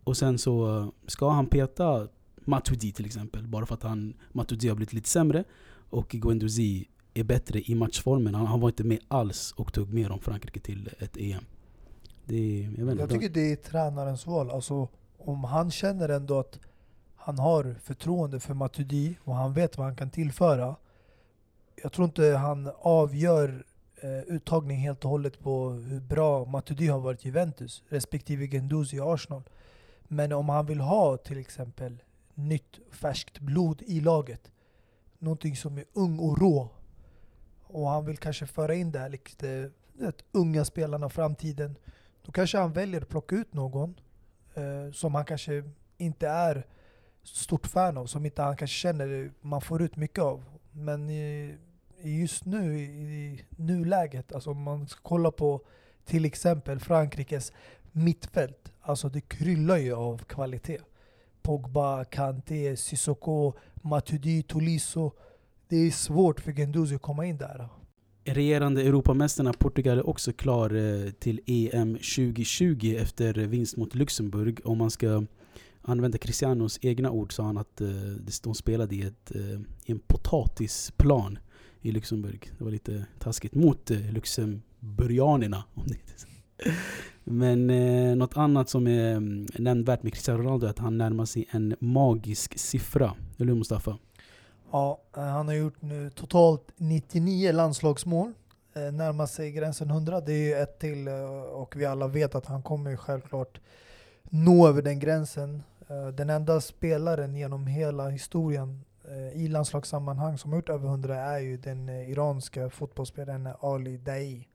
[0.05, 3.47] Och sen så eh, ska han peta Matuidi till exempel.
[3.47, 5.45] Bara för att han, Matuidi har blivit lite sämre.
[5.91, 8.35] Och Guendouzi är bättre i matchformen.
[8.35, 11.45] Han, han var inte med alls och tog med dem Frankrike till ett EM.
[12.25, 14.51] Det jag vet inte, Jag tycker det är tränarens val.
[14.51, 16.59] Alltså, om han känner ändå att
[17.27, 20.77] han har förtroende för Matuidi och han vet vad han kan tillföra.
[21.83, 23.65] Jag tror inte han avgör
[23.97, 28.97] eh, uttagning helt och hållet på hur bra Matuidi har varit i Juventus respektive Guendouzi
[28.97, 29.43] i Arsenal.
[30.03, 32.03] Men om han vill ha till exempel
[32.35, 34.53] nytt färskt blod i laget,
[35.19, 36.69] någonting som är ung och rå
[37.63, 41.77] och han vill kanske föra in det här lite eh, vet, unga spelarna framtiden
[42.23, 44.01] då kanske han väljer att plocka ut någon
[44.55, 45.65] eh, som han kanske
[45.97, 46.67] inte är
[47.27, 50.45] stort fan av, som inte han kanske känner man får ut mycket av.
[50.73, 51.59] Men i,
[52.03, 55.61] just nu, i, nuläget, alltså om man ska kolla på
[56.05, 57.53] till exempel Frankrikes
[57.93, 60.81] mittfält, alltså det kryllar ju av kvalitet.
[61.43, 65.11] Pogba, Kanté, Sissoko, Matuidi, Tolisso.
[65.69, 67.69] Det är svårt för Guendouzi att komma in där.
[68.25, 74.61] Regerande Europamästarna Portugal är också klar eh, till EM 2020 efter vinst mot Luxemburg.
[74.65, 75.25] Om man ska
[75.89, 77.89] Använde Cristianos egna ord sa han att eh,
[78.43, 81.39] de spelade i, ett, eh, i en potatisplan
[81.81, 82.53] i Luxemburg.
[82.59, 85.65] Det var lite taskigt mot eh, luxemburgianerna.
[85.75, 85.99] Om det.
[87.25, 91.25] Men eh, något annat som är mm, nämnvärt med Cristiano Ronaldo är att han närmar
[91.25, 93.15] sig en magisk siffra.
[93.39, 93.99] Eller hur Mustafa?
[94.73, 98.33] Ja, eh, han har gjort nu totalt 99 landslagsmål.
[98.75, 100.21] Eh, Närmar sig gränsen 100.
[100.21, 103.61] Det är ju ett till eh, och vi alla vet att han kommer ju självklart
[104.23, 105.63] nå över den gränsen.
[105.89, 111.17] Eh, Den enda spelaren genom hela historien eh, i landslagssammanhang som har gjort över 100
[111.17, 114.49] är ju den eh, iranska fotbollsspelaren Ali Daei.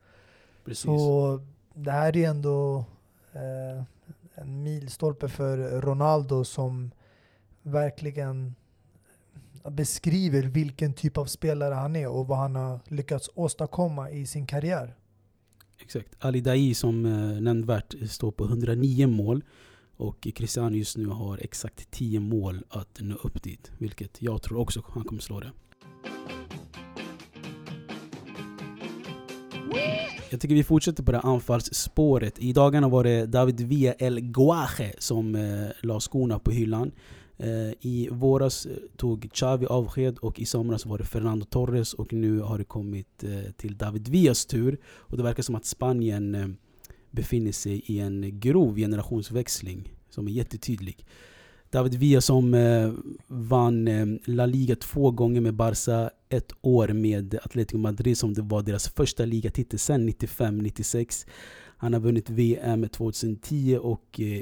[0.65, 0.83] Precis.
[0.83, 1.41] Så
[1.73, 2.85] det här är ändå
[3.33, 3.83] eh,
[4.35, 6.91] en milstolpe för Ronaldo som
[7.61, 8.55] verkligen
[9.69, 14.45] beskriver vilken typ av spelare han är och vad han har lyckats åstadkomma i sin
[14.45, 14.95] karriär.
[15.79, 16.09] Exakt.
[16.19, 19.43] Ali Daei som eh, nämnvärt står på 109 mål.
[20.01, 23.71] Och Cristiano just nu har exakt 10 mål att nå upp dit.
[23.77, 25.51] Vilket jag tror också han kommer slå det.
[30.29, 32.39] Jag tycker vi fortsätter på det anfallsspåret.
[32.39, 36.91] I dagarna var det David Villa El Guaje som eh, la skorna på hyllan.
[37.37, 42.13] Eh, I våras eh, tog Xavi avsked och i somras var det Fernando Torres och
[42.13, 44.79] nu har det kommit eh, till David Villas tur.
[44.85, 46.47] Och det verkar som att Spanien eh,
[47.11, 51.05] befinner sig i en grov generationsväxling som är jättetydlig.
[51.69, 52.91] David Villa som eh,
[53.27, 58.41] vann eh, La Liga två gånger med Barca, ett år med Atletico Madrid som det
[58.41, 61.27] var deras första ligatitel sen 95-96.
[61.77, 64.41] Han har vunnit VM 2010 och eh,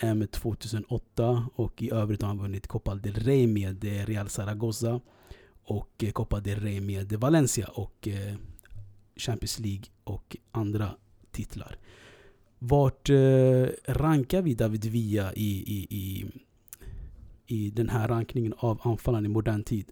[0.00, 5.00] EM 2008 och i övrigt har han vunnit Copa del Rey med eh, Real Zaragoza
[5.64, 8.34] och eh, Copa del Rey med Valencia och eh,
[9.16, 10.90] Champions League och andra
[11.30, 11.76] titlar.
[12.62, 16.26] Vart eh, rankar vi David Villa i, i, i,
[17.46, 19.90] i den här rankningen av anfallaren i modern tid?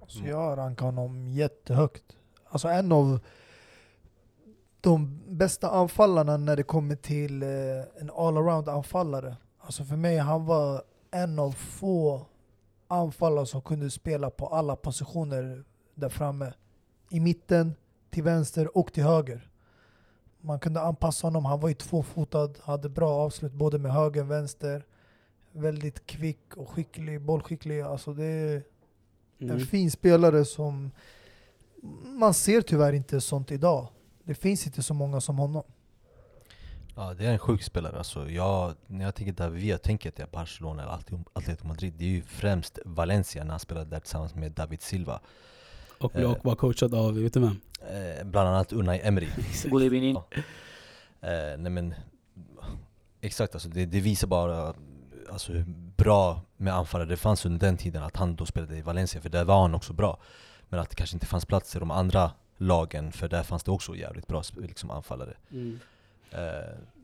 [0.00, 2.16] Alltså jag rankar honom jättehögt.
[2.48, 3.20] Alltså en av
[4.80, 7.48] de bästa anfallarna när det kommer till eh,
[8.00, 9.36] en all-around anfallare.
[9.58, 12.26] Alltså för mig, han var en av få
[12.88, 16.52] anfallare som kunde spela på alla positioner där framme.
[17.10, 17.74] I mitten,
[18.10, 19.50] till vänster och till höger.
[20.44, 24.30] Man kunde anpassa honom, han var ju tvåfotad, hade bra avslut både med höger och
[24.30, 24.86] vänster.
[25.52, 27.80] Väldigt kvick och skicklig, bollskicklig.
[27.80, 28.62] Alltså det är
[29.38, 29.66] en Mm.
[29.66, 30.90] fin spelare som
[32.18, 33.88] man ser tyvärr inte sånt idag.
[34.24, 35.62] Det finns inte så många som honom.
[36.96, 38.30] Ja det är en sjuk spelare alltså.
[38.30, 40.92] jag, När jag tänker David Villa, tänker jag att det är Barcelona eller
[41.34, 45.20] Atletico- Madrid Det är ju främst Valencia när han spelade där tillsammans med David Silva
[46.00, 46.30] Och Eh.
[46.30, 47.60] och var coachad av, vet du vem?
[47.90, 49.28] Eh, Bland annat Unai Emery
[49.70, 50.16] God evening.
[51.20, 51.94] Eh, nej men
[53.24, 54.74] Exakt alltså, det, det visar bara
[55.32, 55.64] alltså, hur
[55.96, 59.28] bra med anfallare det fanns under den tiden att han då spelade i Valencia, för
[59.28, 60.18] där var han också bra
[60.68, 63.70] Men att det kanske inte fanns plats i de andra lagen, för där fanns det
[63.70, 65.34] också jävligt bra liksom, anfallare
[66.30, 66.38] eh,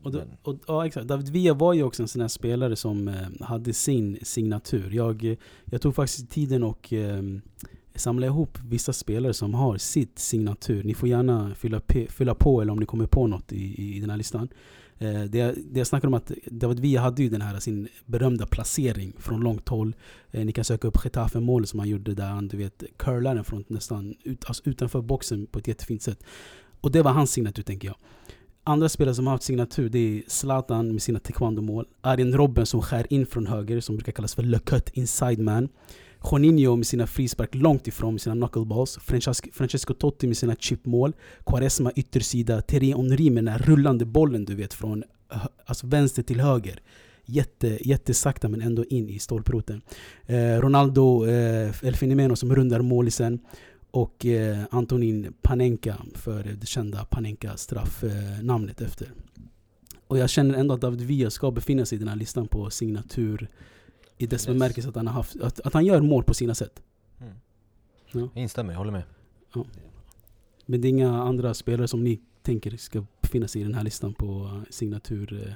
[0.02, 1.06] Och, då, och, ja, exakt.
[1.06, 4.90] David Villa var ju också en sån här spelare som eh, hade sin signatur.
[4.90, 7.22] Jag, jag tog faktiskt tiden och eh,
[7.94, 10.84] samla ihop vissa spelare som har sitt signatur.
[10.84, 14.10] Ni får gärna fylla, fylla på eller om ni kommer på något i, i den
[14.10, 14.48] här listan.
[14.98, 17.88] Eh, det, jag- det jag snackar om att David Villa hade ju den här sin
[18.06, 19.96] berömda placering från långt håll.
[20.30, 23.44] Eh, ni kan söka upp Getafe-målet som han gjorde där han du vet curlade den
[23.44, 26.22] från nästan ut, alltså utanför boxen på ett jättefint sätt.
[26.80, 27.96] Och det var hans signatur tänker jag.
[28.64, 31.86] Andra spelare som har haft signatur det är Zlatan med sina taekwondo-mål.
[32.00, 35.68] Arjen Robben som skär in från höger som brukar kallas för Le Cut Inside Man.
[36.32, 38.98] Juninho med sina frispark långt ifrån med sina knuckleballs.
[39.02, 41.12] Francesco, Francesco Totti med sina chipmål.
[41.46, 42.62] Quaresma yttersida.
[42.62, 45.04] Thierry Henry med den här rullande bollen du vet från
[45.66, 46.80] alltså vänster till höger.
[47.24, 49.82] Jätte, jättesakta men ändå in i stolproten.
[50.26, 53.38] Eh, Ronaldo eh, El Fenomeno som rundar målisen.
[53.90, 59.08] Och eh, Antonin Panenka för det kända Panenka-straffnamnet efter.
[60.06, 62.70] Och jag känner ändå att David Villa ska befinna sig i den här listan på
[62.70, 63.48] signatur
[64.22, 64.46] i dess Yes.
[64.46, 66.82] bemärkelse att han, har haft, att, att han gör mål på sina sätt.
[67.20, 67.32] mm.
[68.12, 68.20] Ja.
[68.34, 69.02] Jag instämmer, jag håller med
[70.66, 73.84] Men det är inga andra spelare som ni tänker ska befinna sig i den här
[73.84, 75.54] listan på eh, signatur, eh,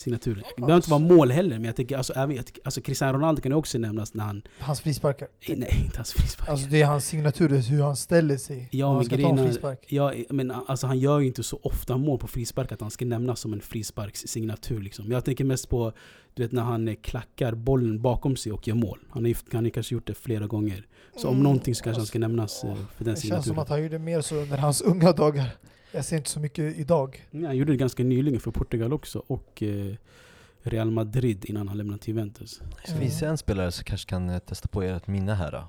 [0.00, 0.36] signaturer.
[0.56, 3.18] Det behöver inte vara mål heller, men jag tänker alltså, även, jag tycker- alltså Cristiano
[3.18, 4.42] Ronaldo kan ju också nämnas när han...
[4.58, 5.28] Hans frisparkar.
[5.48, 6.48] Nej, inte hans frispark.
[6.48, 8.68] Alltså det är hans signatur, hur han ställer sig.
[8.72, 9.84] Ja, han ska ta en frispark.
[9.88, 13.04] Ja, men alltså han gör ju inte så ofta mål på frispark att han ska
[13.04, 14.80] nämnas som en frisparkssignatur.
[14.80, 15.12] Liksom.
[15.12, 15.92] Jag tänker mest på
[16.34, 18.98] du vet, när han eh, klackar bollen bakom sig och gör mål.
[19.10, 20.86] Han har han har kanske gjort det flera gånger.
[21.16, 23.20] Så om Mm, någonting så kanske han alltså, ska nämnas eh, för den Det känns
[23.20, 23.58] som signaturen.
[23.58, 25.46] att han gjorde mer så under hans unga dagar.
[25.92, 27.26] Jag ser inte så mycket idag.
[27.32, 29.94] Han gjorde det ganska nyligen för Portugal också och eh,
[30.62, 32.60] Real Madrid innan han lämnade till Juventus.
[32.84, 35.68] Så finns det en spelare som kanske kan eh, testa på ert minne här då?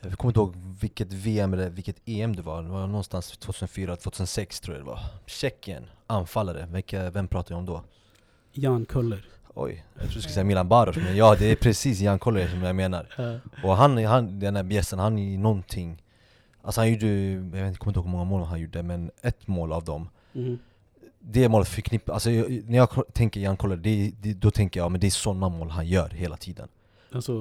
[0.00, 4.62] Jag kommer inte ihåg vilket VM eller vilket EM det var, det var någonstans 2004-2006
[4.62, 7.82] tror jag det var Tjeckien, anfallare, Vilka, vem pratar jag om då?
[8.52, 9.26] Jan Köller.
[9.54, 12.48] Oj, jag trodde du skulle säga Milan Baros, men ja det är precis Jan Koller
[12.48, 16.01] som jag menar Och han, han den här bjässen, han är någonting
[16.62, 19.10] Alltså han gjorde, jag vet inte, kommer inte ihåg hur många mål han gjorde, men
[19.22, 20.58] ett mål av dem Mhm.
[21.24, 24.90] Det målet förknippar, alltså jag, när jag tänker Jan Koller, det, det, då tänker jag
[24.90, 26.68] men det är sådana mål han gör hela tiden
[27.14, 27.32] Alltså,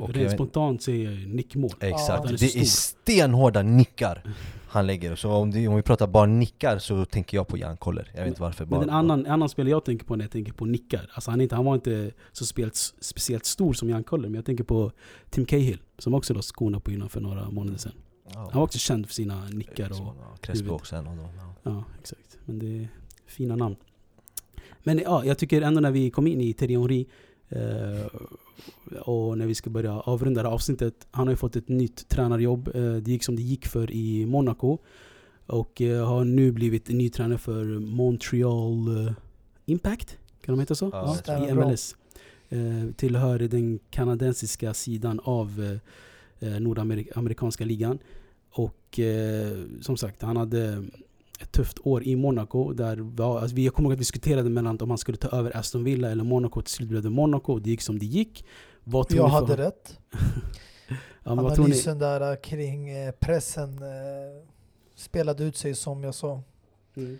[0.00, 1.70] Och rent spontant säger jag nickmål.
[1.80, 2.60] Exakt, han är det stor.
[2.60, 4.22] är stenhårda nickar
[4.68, 7.76] han lägger, så om, det, om vi pratar bara nickar så tänker jag på Jan
[7.76, 10.16] Koller, jag vet inte varför Men bara, en annan, en annan spelare jag tänker på
[10.16, 13.72] när jag tänker på nickar, alltså han, inte, han var inte så spelt, speciellt stor
[13.72, 14.92] som Jan Köller, men jag tänker på
[15.30, 17.92] Tim Cahill, som också la skorna på hyllan för några månader sedan.
[18.34, 20.16] Ja, Han var också känd för sina nickar och...
[20.46, 21.54] ja, också av dem ja.
[21.62, 22.38] Ja, exakt.
[22.44, 22.88] Men det är
[23.26, 23.76] fina namn.
[24.82, 27.06] Men ja, jag tycker ändå när vi kom in i Thierry Henry
[27.48, 28.06] eh,
[29.00, 31.06] och när vi ska börja avrunda det här avsnittet.
[31.10, 32.70] Han har ju fått ett nytt tränarjobb.
[32.74, 34.78] Eh, det gick som det gick för i Monaco.
[35.46, 39.12] Och eh, har nu blivit ny tränare för Montreal eh,
[39.66, 40.18] Impact.
[40.40, 40.90] Kan de heta så?
[40.92, 41.54] Ja, stämmer I.
[41.54, 41.96] MLS.
[42.48, 45.78] Eh, tillhör den kanadensiska sidan av
[46.40, 47.98] eh, nordamerikanska ligan.
[48.90, 50.84] Och eh, som sagt, han hade
[51.40, 52.72] ett tufft år i Monaco.
[52.72, 55.28] Där var, alltså, vi jag kommer ihåg att vi diskuterade mellan om han skulle ta
[55.28, 56.62] över Aston Villa eller Monaco.
[56.62, 57.58] Till slut blev det Monaco.
[57.58, 58.44] Det gick som det gick.
[58.84, 59.98] Vad tror Jag ni för- hade rätt.
[61.22, 61.30] Ja?
[61.32, 64.46] Analysen där kring eh, pressen eh,
[64.94, 66.42] spelade ut sig som jag sa.
[66.96, 67.18] Mm.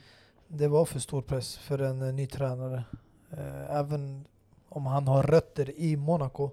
[0.49, 2.85] Det var för stor press för en eh, ny tränare.
[3.31, 4.25] Eh, även
[4.69, 6.51] om han har rötter i Monaco.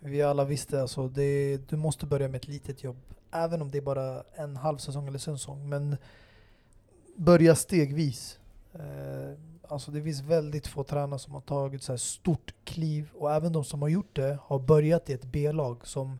[0.00, 2.96] Vi alla visste alltså, det, du måste börja med ett litet jobb.
[3.30, 5.68] Även om det är bara en halv säsong eller säsong.
[5.68, 5.96] Men
[7.16, 8.38] börja stegvis.
[8.74, 9.32] Eh,
[9.68, 13.08] alltså det finns väldigt få tränare som har tagit så här stort kliv.
[13.14, 16.18] Och även de som har gjort det har börjat i ett B-lag som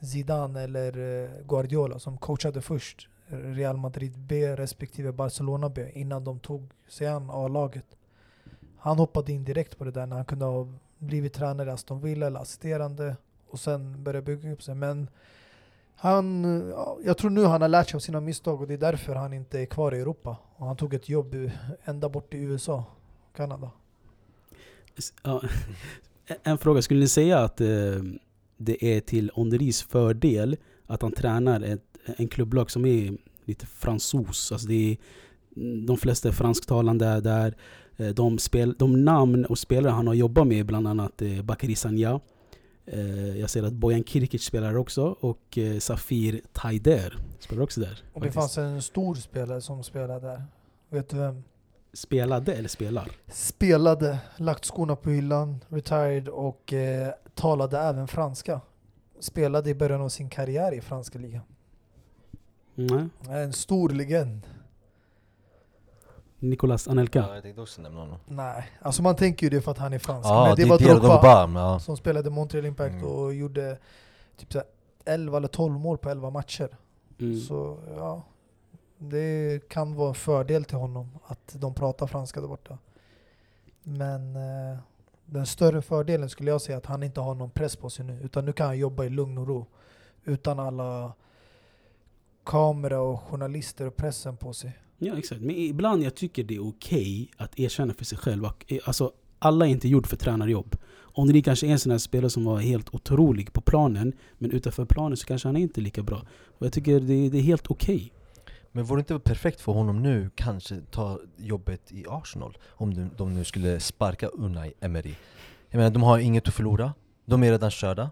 [0.00, 6.40] Zidane eller eh, Guardiola som coachade först Real Madrid B respektive Barcelona B innan de
[6.40, 7.86] tog sig an A-laget.
[8.78, 12.00] Han hoppade in direkt på det där när han kunde ha blivit tränare i Aston
[12.00, 13.16] Villa eller assisterande
[13.50, 14.74] och sen började bygga upp sig.
[14.74, 15.08] Men
[16.04, 16.44] han,
[17.04, 19.32] jag tror nu han har lärt sig av sina misstag och det är därför han
[19.32, 20.36] inte är kvar i Europa.
[20.56, 21.34] Och han tog ett jobb
[21.84, 22.84] ända bort i USA,
[23.36, 23.70] Kanada.
[25.22, 25.42] Ja.
[26.42, 27.66] En fråga, skulle ni säga att eh,
[28.56, 31.82] det är till Onderis fördel att han tränar ett,
[32.16, 34.52] en klubblag som är lite fransos?
[34.52, 34.96] Alltså det är,
[35.86, 37.56] de flesta är fransktalande är där.
[37.96, 41.74] Eh, de, spel, de namn och spelare han har jobbat med, bland annat eh, Bakary
[41.74, 42.20] Sanja.
[42.86, 48.02] Eh, Jag ser att Bojan Kirkic spelar också och eh, Safir Taider spelar också där.
[48.12, 48.54] Och det faktiskt.
[48.54, 50.44] fanns en stor spelare som spelade där.
[50.88, 51.44] Vet du vem?
[51.92, 53.10] Spelade eller spelar?
[53.28, 58.60] Spelade, lagt skorna på hyllan, retired och eh, talade även franska.
[59.20, 61.42] Spelade i början av sin karriär i franska ligan.
[62.74, 63.08] Nej.
[63.28, 64.40] En stor legend.
[66.38, 67.18] Nicolas Anelka.
[67.18, 68.18] Ja, jag tänkte också nämna honom.
[68.26, 70.28] Nej, alltså man tänker ju det för att han är fransk.
[70.28, 71.60] Ja, men det det var Drogba.
[71.60, 71.78] Ja.
[71.78, 73.04] som spelade Montreal Impact Mm.
[73.06, 73.78] och gjorde
[74.36, 74.66] typ så här
[75.04, 76.76] 11 eller 12 mål på 11 matcher.
[77.20, 77.40] Mm.
[77.40, 78.22] Så ja,
[78.98, 82.78] det kan vara en fördel till honom att de pratar franska där borta.
[83.82, 84.78] Men eh,
[85.26, 88.20] den större fördelen skulle jag säga att han inte har någon press på sig nu.
[88.22, 89.66] Utan nu kan han jobba i lugn och ro.
[90.24, 91.12] Utan alla
[92.44, 94.78] kamera och journalister och pressen på sig.
[95.06, 98.44] Ja exakt, men ibland jag tycker det är okej att erkänna för sig själv.
[98.44, 100.76] Eh, alltså, alla är inte gjord för tränarjobb.
[101.16, 104.84] Henri kanske är en sån här spelare som var helt otrolig på planen, men utanför
[104.84, 106.22] planen så kanske han är inte lika bra.
[106.58, 108.12] Och jag tycker det, det är helt okej.
[108.72, 112.58] Men vore det inte perfekt för honom nu, kanske ta jobbet i Arsenal?
[112.68, 115.14] Om de, de nu skulle sparka Unai Emery.
[115.70, 116.94] Jag menar, de har inget att förlora.
[117.24, 118.10] De är redan körda.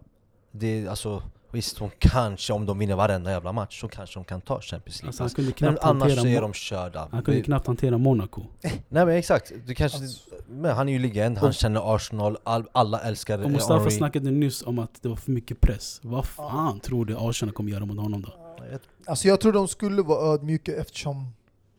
[0.53, 4.25] Det är alltså, visst, de kanske, om de vinner varenda jävla match, så kanske de
[4.25, 5.09] kan ta Champions League.
[5.09, 7.09] Alltså, han kunde men knappt annars hantera, så är de körda.
[7.13, 8.43] han kunde knappt hantera Monaco.
[8.89, 12.69] Nej men exakt, du kanske, Alltså- men han är ju legend, han känner Arsenal, all,
[12.73, 13.91] alla älskar Och Mustafa Henry.
[13.91, 16.01] snackade nyss om att det var för mycket press.
[16.03, 18.29] Vad fan tror du Arsenal kommer göra mot honom då?
[18.71, 21.33] Jag- Alltså jag tror de skulle vara ödmjuka eftersom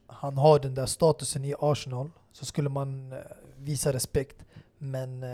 [0.08, 2.12] han har den där statusen i Arsenal.
[2.34, 3.18] Så skulle man eh,
[3.58, 4.36] visa respekt.
[4.78, 5.30] Men eh,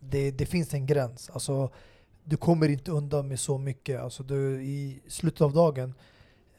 [0.00, 1.30] det, det finns en gräns.
[1.32, 1.70] Alltså,
[2.28, 4.00] du kommer inte undan med så mycket.
[4.00, 5.94] Alltså, du, I slutet av dagen,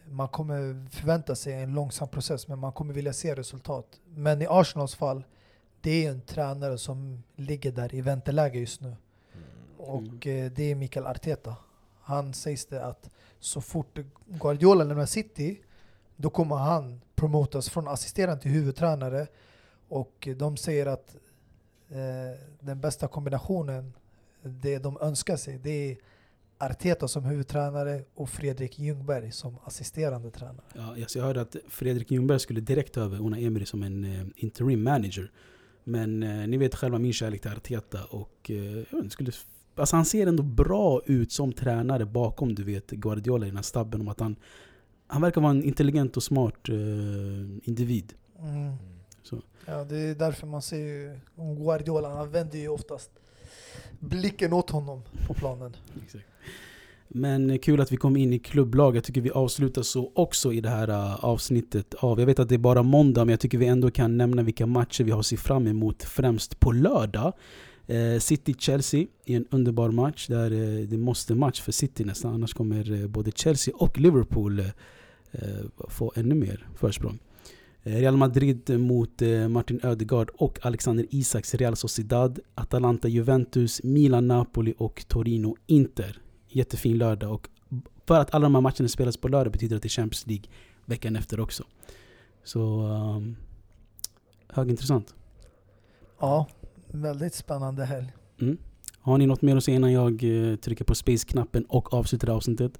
[0.09, 3.99] man kommer förvänta sig en långsam process men man kommer vilja se resultat.
[4.09, 5.23] Men i Arsenals fall,
[5.81, 8.95] det är en tränare som ligger där i vänteläge just nu.
[9.77, 11.55] Och eh, det är Mikael Arteta.
[12.01, 15.61] Han sägs det att så fort Guardiola lämnar City,
[16.15, 19.27] då kommer han promotas från assisterande till huvudtränare.
[19.89, 21.15] Och de säger att
[21.89, 23.93] eh, den bästa kombinationen,
[24.43, 25.97] det de önskar sig, det är
[26.59, 30.65] Arteta som huvudtränare och Fredrik Ljungberg som assisterande tränare.
[30.75, 34.25] Ja, jag hörde att Fredrik Ljungberg skulle direkt ta över Una Emery som en eh,
[34.35, 35.31] interim manager.
[35.83, 39.31] Men eh, ni vet själva min kärlek till Arteta och eh, jag skulle,
[39.75, 43.63] alltså han ser ändå bra ut som tränare bakom du vet Guardiola i den här
[43.63, 44.01] stabben.
[44.01, 44.35] Om att han,
[45.07, 46.75] han verkar vara en intelligent och smart eh,
[47.63, 48.13] individ.
[48.39, 48.73] Mm.
[49.65, 53.11] Ja, det är därför man ser ju Guardiola, han vänder ju oftast
[53.99, 55.75] blicken åt honom på planen.
[56.03, 56.25] Exakt.
[57.07, 58.95] Men eh, kul att vi kom in i klubblag.
[58.95, 62.19] Jag tycker vi avslutar så också i det här eh, avsnittet av...
[62.19, 64.65] Jag vet att det är bara måndag, men jag tycker vi ändå kan nämna vilka
[64.65, 67.33] matcher vi har att se fram emot främst på lördag.
[67.87, 70.27] Eh, City-Chelsea i en underbar match.
[70.27, 70.49] Där
[70.87, 74.63] det måste match för City nästan, annars kommer både Chelsea och Liverpool
[75.89, 77.19] få ännu mer försprång.
[77.87, 82.39] Eh, Real Madrid mot eh, Martin Ödegaard och Alexander Isaks Real Sociedad.
[82.55, 86.21] Atalanta Juventus, Milan Napoli och Torino Inter.
[86.49, 87.49] Jättefin lördag och
[88.05, 90.27] för att alla de här matcherna spelas på lördag betyder det att det är Champions
[90.27, 90.45] League
[90.85, 91.63] veckan efter också.
[92.43, 93.35] Så um,
[94.49, 95.15] högintressant.
[96.19, 96.47] Ja,
[96.87, 98.13] väldigt spännande helg.
[98.41, 98.57] Mm.
[98.99, 102.79] Har ni något mer att säga innan jag eh, trycker på space-knappen och avslutar avsnittet?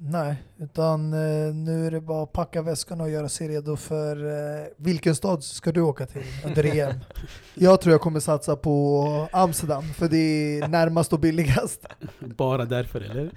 [0.00, 4.26] Nej, utan eh, nu är det bara att packa väskorna och göra sig redo för
[4.26, 6.94] eh, vilken stad ska du åka till under EM?
[7.54, 10.16] jag tror jag kommer satsa på Amsterdam, för det
[10.58, 11.86] är närmast och billigast.
[12.18, 13.22] Bara därför eller?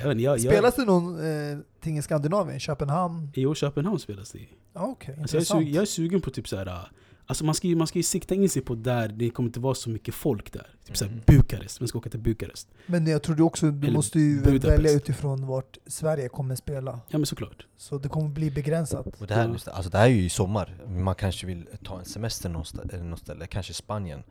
[0.00, 2.60] jag vet, jag, jag, Spelas det någonting i Skandinavien?
[2.60, 3.30] Köpenhamn?
[3.34, 4.48] Jo, Köpenhamn spelas det i.
[4.72, 6.88] Ja, Okej, Alltså jag, är sugen, jag är sugen på typ såhär
[7.32, 9.60] Alltså man ska, ju, man ska ju sikta in sig på där det kommer inte
[9.60, 10.66] vara så mycket folk där.
[10.86, 11.20] Typ såhär Mhm.
[11.26, 12.68] Bukarest, man ska åka till Bukarest.
[12.86, 14.64] Men jag tror du också, du Eller måste ju Budapest.
[14.64, 17.00] välja utifrån vart Sverige kommer spela.
[17.08, 17.66] Ja men såklart.
[17.76, 19.06] Så det kommer bli begränsat.
[19.20, 19.72] Och det här, Ja.
[19.72, 23.04] alltså det här är ju i sommar, man kanske vill ta en semester någonstans, eller
[23.04, 24.22] något ställe, kanske Spanien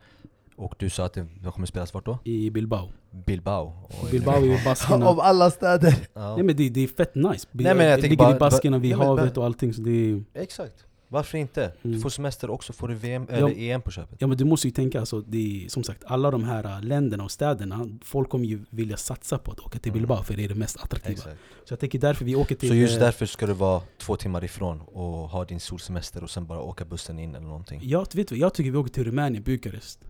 [0.56, 2.18] Och du sa att det kommer spelas vart då?
[2.24, 2.88] I Bilbao.
[3.26, 3.72] Bilbao?
[3.88, 5.06] Och Bilbao är ju baskerna.
[5.08, 5.94] Av alla städer.
[6.14, 6.34] Ja.
[6.36, 7.46] Nej men det, det är fett nice.
[7.52, 10.24] Nej, men jag det ligger bara- i baskerna vid havet och allting så det är,
[10.34, 11.72] Exakt, varför inte?
[11.82, 12.00] Du Mm.
[12.00, 13.36] får semester och så får du VM, Ja.
[13.36, 16.02] eller EM på köpet Ja men du måste ju tänka alltså, det är, som sagt
[16.06, 19.78] alla de här äh, länderna och städerna Folk kommer ju vilja satsa på att åka
[19.78, 20.00] till Mm.
[20.02, 21.36] Bilbao för det är det mest attraktiva Exakt.
[21.64, 24.16] Så jag tänker därför vi åker till Så just eh, därför ska du vara två
[24.16, 28.06] timmar ifrån och ha din solsemester och sen bara åka bussen in eller någonting Jag,
[28.14, 30.00] vet du, jag tycker vi åker till Rumänien, Bukarest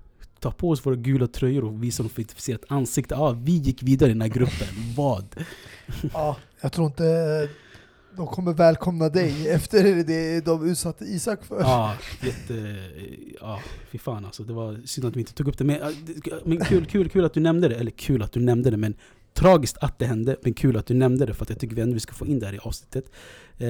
[0.41, 2.23] Ta på oss våra gula tröjor och visa dem för
[2.53, 3.15] ett ansikte.
[3.15, 4.69] Ja, vi gick vidare i den här gruppen.
[4.97, 5.37] Vad?
[6.13, 7.49] Ja, jag tror inte
[8.17, 11.61] de kommer välkomna dig efter det de utsatte Isak för.
[11.61, 12.77] Ja, jätte...
[13.41, 13.61] Ja,
[13.91, 14.43] fy fan alltså.
[14.43, 15.65] Det var synd att vi inte tog upp det.
[15.65, 15.81] Men,
[16.45, 17.75] men kul, kul, kul att du nämnde det.
[17.75, 18.95] Eller kul att du nämnde det, men
[19.35, 20.37] tragiskt att det hände.
[20.43, 22.27] Men kul att du nämnde det, för att jag tycker vi ändå vi ska få
[22.27, 23.11] in det här i avsnittet.
[23.59, 23.69] Eh,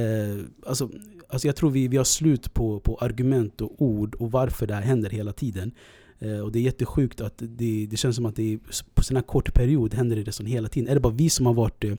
[0.66, 0.90] alltså,
[1.28, 4.74] alltså jag tror vi, vi har slut på, på argument och ord och varför det
[4.74, 5.72] här händer hela tiden.
[6.18, 8.58] Eh, och det är jättesjukt att det, det känns som att det är,
[8.94, 10.88] på sån här kort period händer det sån hela tiden.
[10.90, 11.94] Är det bara vi som har varit eh,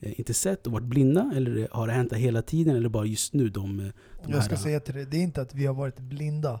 [0.00, 1.32] inte sett och varit blinda?
[1.36, 2.76] Eller har det hänt hela tiden?
[2.76, 3.86] Eller bara just nu de, eh,
[4.24, 6.60] de Jag ska här- säga till dig, det är inte att vi har varit blinda.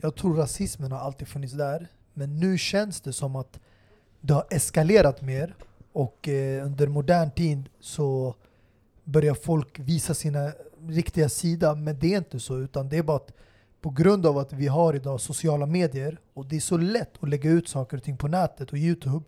[0.00, 3.60] Jag tror rasismen har alltid funnits där, men nu känns det som att
[4.20, 5.54] det har eskalerat mer
[5.92, 8.34] och eh, under modern tid så
[9.04, 10.52] börjar folk visa sina
[10.88, 13.32] riktiga sida, men det är inte så, utan det är bara att
[13.80, 17.28] på grund av att vi har idag sociala medier och det är så lätt att
[17.28, 19.24] lägga ut saker och ting på nätet och Youtube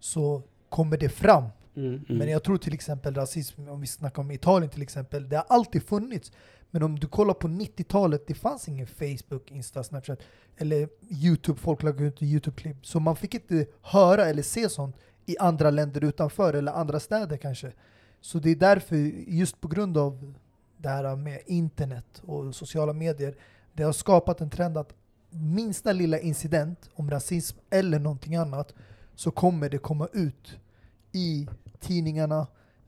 [0.00, 1.44] så kommer det fram.
[1.76, 2.18] Mm, mm.
[2.18, 5.44] Men jag tror till exempel rasism, om vi snackar om Italien till exempel, det har
[5.48, 6.32] alltid funnits.
[6.70, 10.18] Men om du kollar på 90-talet, det fanns ingen Facebook, Insta, Snapchat
[10.56, 12.86] eller Youtube, folk lade ut Youtube-klipp.
[12.86, 14.96] Så man fick inte höra eller se sånt
[15.26, 17.72] i andra länder utanför, eller andra städer kanske.
[18.20, 18.96] Så det är därför,
[19.28, 20.34] just på grund av
[20.76, 23.36] det här med internet och sociala medier,
[23.72, 24.94] det har skapat en trend att
[25.30, 28.74] minsta lilla incident om rasism eller någonting annat
[29.14, 30.58] så kommer det komma ut
[31.12, 31.48] i
[31.80, 32.46] tidningarna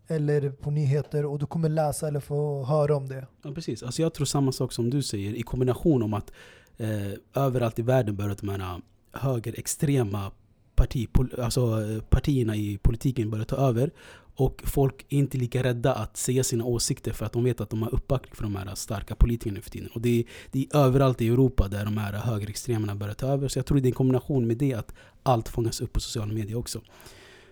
[0.09, 3.27] eller på nyheter och du kommer läsa eller få höra om det.
[3.43, 3.83] Ja, precis.
[3.83, 6.33] Alltså jag tror samma sak som du säger i kombination om att
[6.77, 8.79] eh, överallt i världen börjar de här eh,
[9.13, 10.31] högerextrema
[10.75, 13.91] parti, pol, alltså, eh, partierna i politiken börja ta över.
[14.35, 17.71] Och folk är inte lika rädda att säga sina åsikter för att de vet att
[17.71, 19.89] de har uppbackning från de här starka politikerna nu för tiden.
[19.95, 23.49] Och det är, det är överallt i Europa där de här högerextremerna börjar ta över.
[23.49, 26.33] Så jag tror det är en kombination med det att allt fångas upp på sociala
[26.33, 26.81] medier också.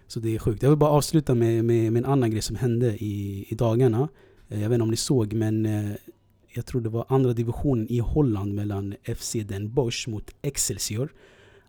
[0.08, 0.62] Så det är sjukt.
[0.62, 4.08] Jag vill bara avsluta med, med, med en annan grej som hände i, i dagarna.
[4.48, 5.96] Eh, jag vet inte om ni såg, men eh,
[6.48, 11.12] jag tror det var andra divisionen i Holland mellan FC Den Bosch mot Excelsior.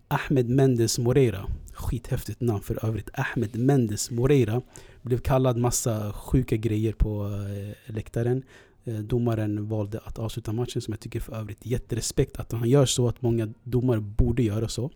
[0.07, 3.09] Ahmed Mendes Moreira, skithäftigt namn för övrigt.
[3.13, 4.61] Ahmed Mendes Moreira
[5.01, 8.43] blev kallad massa sjuka grejer på eh, läktaren.
[9.03, 13.07] Domaren valde att avsluta matchen som jag tycker för övrigt jätterespekt att han gör så,
[13.07, 14.91] att många domare borde göra så.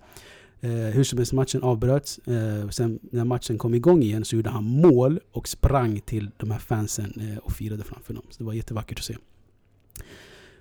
[0.63, 2.17] Eh, hur som helst, matchen avbröts.
[2.17, 6.51] Eh, sen när matchen kom igång igen så gjorde han mål och sprang till de
[6.51, 8.23] här fansen eh, och firade framför dem.
[8.29, 9.17] Så det var jättevackert att se.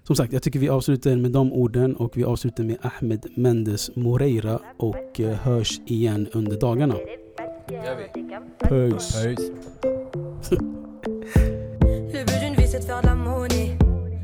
[0.03, 3.97] Som sagt, jag tycker vi avslutar med de orden och vi avslutar med Ahmed Mendes
[3.97, 6.95] Moreira och eh, hörs igen under dagarna.
[8.59, 9.29] Peace.
[12.13, 13.79] Le but d'une vie c'est de faire de la monnaie.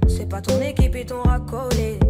[0.09, 2.06] C'est pas ton équipe et ton racolé.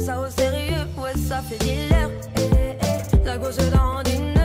[0.00, 2.10] Ça au sérieux, ouais, ça fait dealer.
[2.36, 4.34] Eh, eh, la gosse dandine.
[4.34, 4.35] Eh,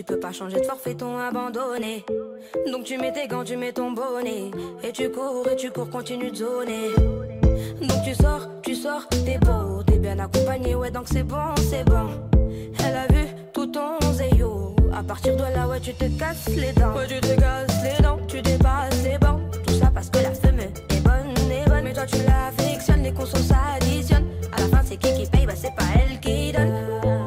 [0.00, 2.06] tu peux pas changer de forfait, ton abandonné.
[2.72, 4.50] Donc tu mets tes gants, tu mets ton bonnet.
[4.82, 6.88] Et tu cours, et tu cours, continue de zoner.
[7.82, 11.84] Donc tu sors, tu sors, t'es beau, t'es bien accompagné, ouais, donc c'est bon, c'est
[11.84, 12.08] bon.
[12.78, 14.74] Elle a vu tout ton zéyo.
[14.90, 16.94] À partir de là, ouais, tu te casses les dents.
[16.94, 19.42] Ouais, tu te casses les dents, tu dépasses les bancs.
[19.66, 21.84] Tout ça parce que la femme est bonne, est bonne.
[21.84, 24.28] Mais toi, tu l'affectionnes, les consos s'additionnent.
[24.56, 27.19] À la fin, c'est qui qui paye, bah c'est pas elle qui donne.